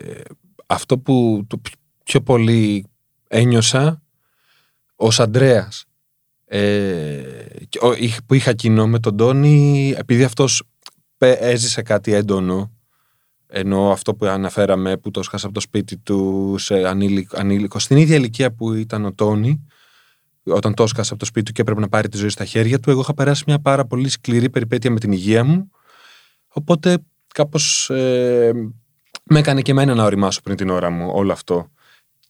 αυτό 0.66 0.98
που 0.98 1.44
το 1.46 1.60
πιο 2.04 2.20
πολύ 2.20 2.86
ένιωσα 3.28 4.02
ως 4.96 5.20
Αντρέας 5.20 5.84
ε, 6.44 7.22
που 8.26 8.34
είχα 8.34 8.52
κοινό 8.52 8.86
με 8.86 8.98
τον 8.98 9.16
Τόνι 9.16 9.94
επειδή 9.96 10.24
αυτός 10.24 10.62
έζησε 11.18 11.82
κάτι 11.82 12.12
έντονο 12.12 12.75
ενώ 13.46 13.90
αυτό 13.90 14.14
που 14.14 14.26
αναφέραμε 14.26 14.96
που 14.96 15.10
το 15.10 15.22
σκάσα 15.22 15.46
από 15.46 15.54
το 15.54 15.60
σπίτι 15.60 15.96
του 15.96 16.54
σε 16.58 16.88
ανήλικο, 16.88 17.36
ανήλικο 17.38 17.78
στην 17.78 17.96
ίδια 17.96 18.16
ηλικία 18.16 18.52
που 18.52 18.72
ήταν 18.72 19.04
ο 19.04 19.12
Τόνι 19.12 19.66
όταν 20.44 20.74
το 20.74 20.86
σκάσα 20.86 21.10
από 21.10 21.18
το 21.18 21.26
σπίτι 21.26 21.46
του 21.46 21.52
και 21.52 21.60
έπρεπε 21.60 21.80
να 21.80 21.88
πάρει 21.88 22.08
τη 22.08 22.16
ζωή 22.16 22.28
στα 22.28 22.44
χέρια 22.44 22.80
του 22.80 22.90
εγώ 22.90 23.00
είχα 23.00 23.14
περάσει 23.14 23.44
μια 23.46 23.58
πάρα 23.58 23.84
πολύ 23.84 24.08
σκληρή 24.08 24.50
περιπέτεια 24.50 24.90
με 24.90 24.98
την 24.98 25.12
υγεία 25.12 25.44
μου. 25.44 25.70
Οπότε 26.48 26.98
κάπως 27.34 27.90
ε, 27.90 28.52
με 29.24 29.38
έκανε 29.38 29.62
και 29.62 29.70
εμένα 29.70 29.94
να 29.94 30.04
οριμάσω 30.04 30.40
πριν 30.40 30.56
την 30.56 30.70
ώρα 30.70 30.90
μου 30.90 31.10
όλο 31.14 31.32
αυτό. 31.32 31.70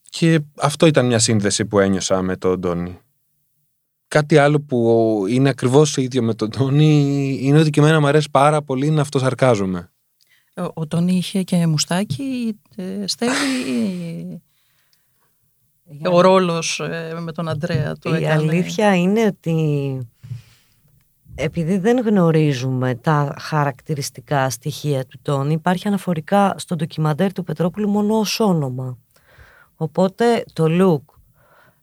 Και 0.08 0.40
αυτό 0.58 0.86
ήταν 0.86 1.06
μια 1.06 1.18
σύνδεση 1.18 1.66
που 1.66 1.78
ένιωσα 1.78 2.22
με 2.22 2.36
τον 2.36 2.60
Τόνι. 2.60 2.98
Κάτι 4.08 4.36
άλλο 4.36 4.60
που 4.60 5.24
είναι 5.28 5.48
ακριβώς 5.48 5.96
ίδιο 5.96 6.22
με 6.22 6.34
τον 6.34 6.50
Τόνι 6.50 7.38
είναι 7.42 7.58
ότι 7.58 7.70
και 7.70 7.80
εμένα 7.80 8.00
μου 8.00 8.06
αρέσει 8.06 8.30
πάρα 8.30 8.62
πολύ 8.62 8.90
να 8.90 9.00
αυτοσαρκάζομαι. 9.00 9.90
Ο, 10.56 10.70
ο 10.74 10.86
Τόνι 10.86 11.16
είχε 11.16 11.42
και 11.42 11.66
μουστάκι, 11.66 12.60
ε, 12.76 13.06
στέλνει 13.06 14.42
ο 16.12 16.20
ρόλος 16.20 16.80
ε, 16.80 17.18
με 17.20 17.32
τον 17.32 17.48
Αντρέα 17.48 17.94
του 17.94 18.14
Η 18.14 18.26
αλήθεια 18.26 18.96
είναι 18.96 19.24
ότι 19.24 20.00
επειδή 21.34 21.78
δεν 21.78 21.98
γνωρίζουμε 21.98 22.94
τα 22.94 23.34
χαρακτηριστικά 23.38 24.50
στοιχεία 24.50 25.04
του 25.04 25.18
Τόνι, 25.22 25.52
υπάρχει 25.52 25.88
αναφορικά 25.88 26.54
στο 26.58 26.74
ντοκιμαντέρ 26.76 27.32
του 27.32 27.44
Πετρόπουλου 27.44 27.88
μόνο 27.88 28.18
ως 28.18 28.40
όνομα. 28.40 28.98
Οπότε 29.76 30.44
το 30.52 30.64
look 30.68 31.14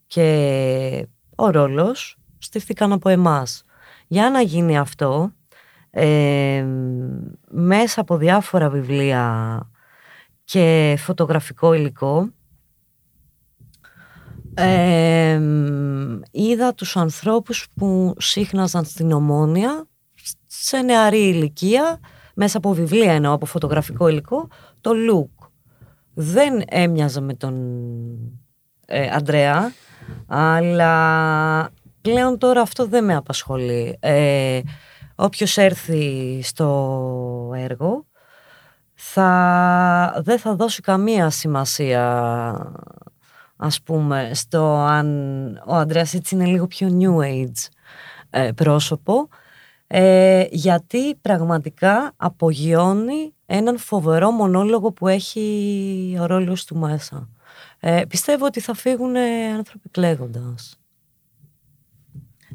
και 0.07 1.07
ο 1.35 1.49
ρόλος 1.49 2.17
στήφθηκαν 2.37 2.91
από 2.91 3.09
εμάς. 3.09 3.63
Για 4.07 4.29
να 4.29 4.41
γίνει 4.41 4.77
αυτό, 4.77 5.33
ε, 5.95 6.65
μέσα 7.49 8.01
από 8.01 8.17
διάφορα 8.17 8.69
βιβλία 8.69 9.57
και 10.43 10.95
φωτογραφικό 10.97 11.73
υλικό, 11.73 12.29
ε, 14.53 15.41
είδα 16.31 16.73
τους 16.73 16.97
ανθρώπους 16.97 17.67
που 17.75 18.13
σύχναζαν 18.17 18.85
στην 18.85 19.11
Ομόνια 19.11 19.87
σε 20.47 20.77
νεαρή 20.81 21.27
ηλικία, 21.27 21.99
μέσα 22.35 22.57
από 22.57 22.73
βιβλία 22.73 23.13
εννοώ, 23.13 23.33
από 23.33 23.45
φωτογραφικό 23.45 24.07
υλικό, 24.07 24.47
το 24.81 24.91
look. 25.09 25.47
Δεν 26.13 26.63
έμοιαζε 26.69 27.21
με 27.21 27.33
τον 27.33 27.55
ε, 28.85 29.09
Αντρέα, 29.11 29.71
αλλά 30.27 31.69
πλέον 32.01 32.37
τώρα 32.37 32.61
αυτό 32.61 32.87
δεν 32.87 33.05
με 33.05 33.15
απασχολεί. 33.15 33.97
Ε, 33.99 34.61
όποιος 35.15 35.57
έρθει 35.57 36.39
στο 36.43 37.51
έργο 37.55 38.05
θα, 38.93 40.21
δεν 40.23 40.39
θα 40.39 40.55
δώσει 40.55 40.81
καμία 40.81 41.29
σημασία 41.29 42.01
ας 43.55 43.81
πούμε 43.81 44.31
στο 44.33 44.75
αν 44.75 45.07
ο 45.65 45.75
Ανδρέας 45.75 46.13
έτσι 46.13 46.35
είναι 46.35 46.45
λίγο 46.45 46.67
πιο 46.67 46.97
new 46.99 47.23
age 47.23 47.67
ε, 48.29 48.51
πρόσωπο 48.51 49.27
ε, 49.87 50.45
γιατί 50.51 51.15
πραγματικά 51.15 52.13
απογειώνει 52.15 53.33
έναν 53.45 53.77
φοβερό 53.77 54.31
μονόλογο 54.31 54.91
που 54.91 55.07
έχει 55.07 56.17
ο 56.21 56.25
ρόλος 56.25 56.65
του 56.65 56.77
μέσα. 56.77 57.29
Ε, 57.79 58.01
πιστεύω 58.07 58.45
ότι 58.45 58.59
θα 58.59 58.73
φύγουν 58.73 59.15
άνθρωποι 59.57 59.89
κλαίγοντας. 59.89 60.77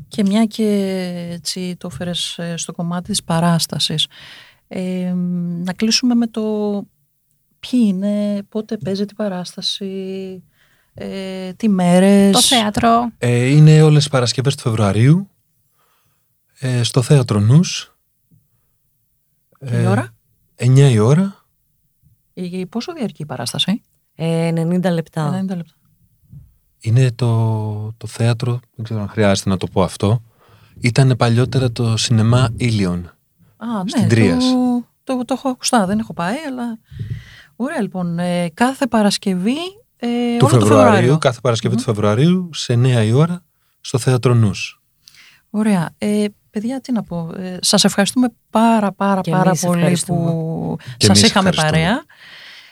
Και 0.08 0.22
μια 0.22 0.44
και 0.44 0.64
έτσι 1.32 1.76
το 1.78 1.90
φέρες 1.90 2.38
ε, 2.38 2.56
στο 2.56 2.72
κομμάτι 2.72 3.08
της 3.08 3.24
παράστασης, 3.24 4.06
ε, 4.68 5.12
να 5.64 5.72
κλείσουμε 5.72 6.14
με 6.14 6.26
το 6.26 6.42
ποιοι 7.60 7.80
είναι, 7.86 8.42
πότε 8.48 8.76
παίζεται 8.76 9.10
η 9.12 9.16
παράσταση, 9.16 10.42
ε, 10.94 11.52
τι 11.52 11.68
μέρες. 11.68 12.32
Το 12.32 12.40
θέατρο. 12.40 13.12
Ε, 13.18 13.46
είναι 13.46 13.82
όλες 13.82 14.04
οι 14.04 14.10
Παρασκευές 14.10 14.54
του 14.54 14.62
Φεβρουαρίου, 14.62 15.30
ε, 16.58 16.82
στο 16.82 17.02
Θέατρο 17.02 17.40
Νους. 17.40 17.96
Ε, 19.58 19.82
η 19.82 19.86
ώρα; 19.86 20.14
9 20.54 20.90
η 20.90 20.98
ώρα. 20.98 21.46
Ε, 22.34 22.64
πόσο 22.68 22.92
διαρκεί 22.92 23.22
η 23.22 23.26
παράσταση; 23.26 23.82
90 24.14 24.90
λεπτά. 24.90 25.44
90 25.44 25.56
λεπτά. 25.56 25.77
Είναι 26.80 27.10
το, 27.12 27.92
το 27.96 28.06
θέατρο, 28.06 28.60
δεν 28.74 28.84
ξέρω 28.84 29.00
αν 29.00 29.08
χρειάζεται 29.08 29.48
να 29.48 29.56
το 29.56 29.66
πω 29.66 29.82
αυτό, 29.82 30.22
ήταν 30.80 31.14
παλιότερα 31.18 31.72
το 31.72 31.96
σινεμά 31.96 32.48
Ήλιον. 32.56 33.04
Α, 33.56 33.66
στην 33.86 34.02
ναι, 34.02 34.08
Τρίας. 34.08 34.44
Το, 35.04 35.16
το, 35.16 35.24
το 35.24 35.34
έχω 35.34 35.48
ακουστά, 35.48 35.86
δεν 35.86 35.98
έχω 35.98 36.12
πάει, 36.12 36.36
αλλά... 36.48 36.78
Ωραία, 37.56 37.80
λοιπόν. 37.82 38.18
Ε, 38.18 38.48
κάθε 38.54 38.86
Παρασκευή 38.86 39.56
ε, 39.96 40.06
του 40.06 40.12
όλο 40.12 40.38
το 40.38 40.48
Φεβρουαρίου, 40.48 40.76
Φεβρουάριο. 40.84 41.18
κάθε 41.18 41.38
Παρασκευή 41.42 41.76
του 41.76 41.82
Φεβρουαρίου, 41.82 42.50
σε 42.52 42.72
9 42.74 43.04
η 43.04 43.12
ώρα, 43.12 43.42
στο 43.80 43.98
Θέατρο 43.98 44.34
Νους. 44.34 44.82
Ωραία. 45.50 45.90
Ε, 45.98 46.24
παιδιά, 46.50 46.80
τι 46.80 46.92
να 46.92 47.02
πω. 47.02 47.30
Ε, 47.36 47.58
σας 47.60 47.84
ευχαριστούμε 47.84 48.28
πάρα 48.50 48.92
πάρα 48.92 49.20
Και 49.20 49.30
πάρα 49.30 49.48
εμείς 49.48 49.60
πολύ 49.60 49.78
ευχαριστούμε. 49.78 50.30
που 50.30 50.76
Και 50.96 51.06
σας 51.06 51.18
εμείς 51.18 51.30
είχαμε 51.30 51.48
ευχαριστούμε. 51.48 51.82
παρέα. 51.82 52.04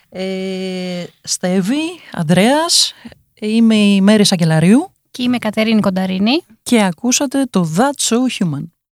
Ε, 0.08 1.04
Στέβη, 1.22 1.84
Ανδρέας, 2.12 2.94
είμαι 3.40 3.74
η 3.76 4.00
Μέρη 4.00 4.24
Σαγκελαρίου 4.24 4.90
Και 5.10 5.22
είμαι 5.22 5.36
η 5.36 5.38
Κατερίνη 5.38 5.80
Κονταρίνη. 5.80 6.42
και 6.62 6.82
ακούσατε 6.82 7.44
το 7.50 7.68
That's 7.76 8.08
So 8.08 8.16
Human. 8.38 8.62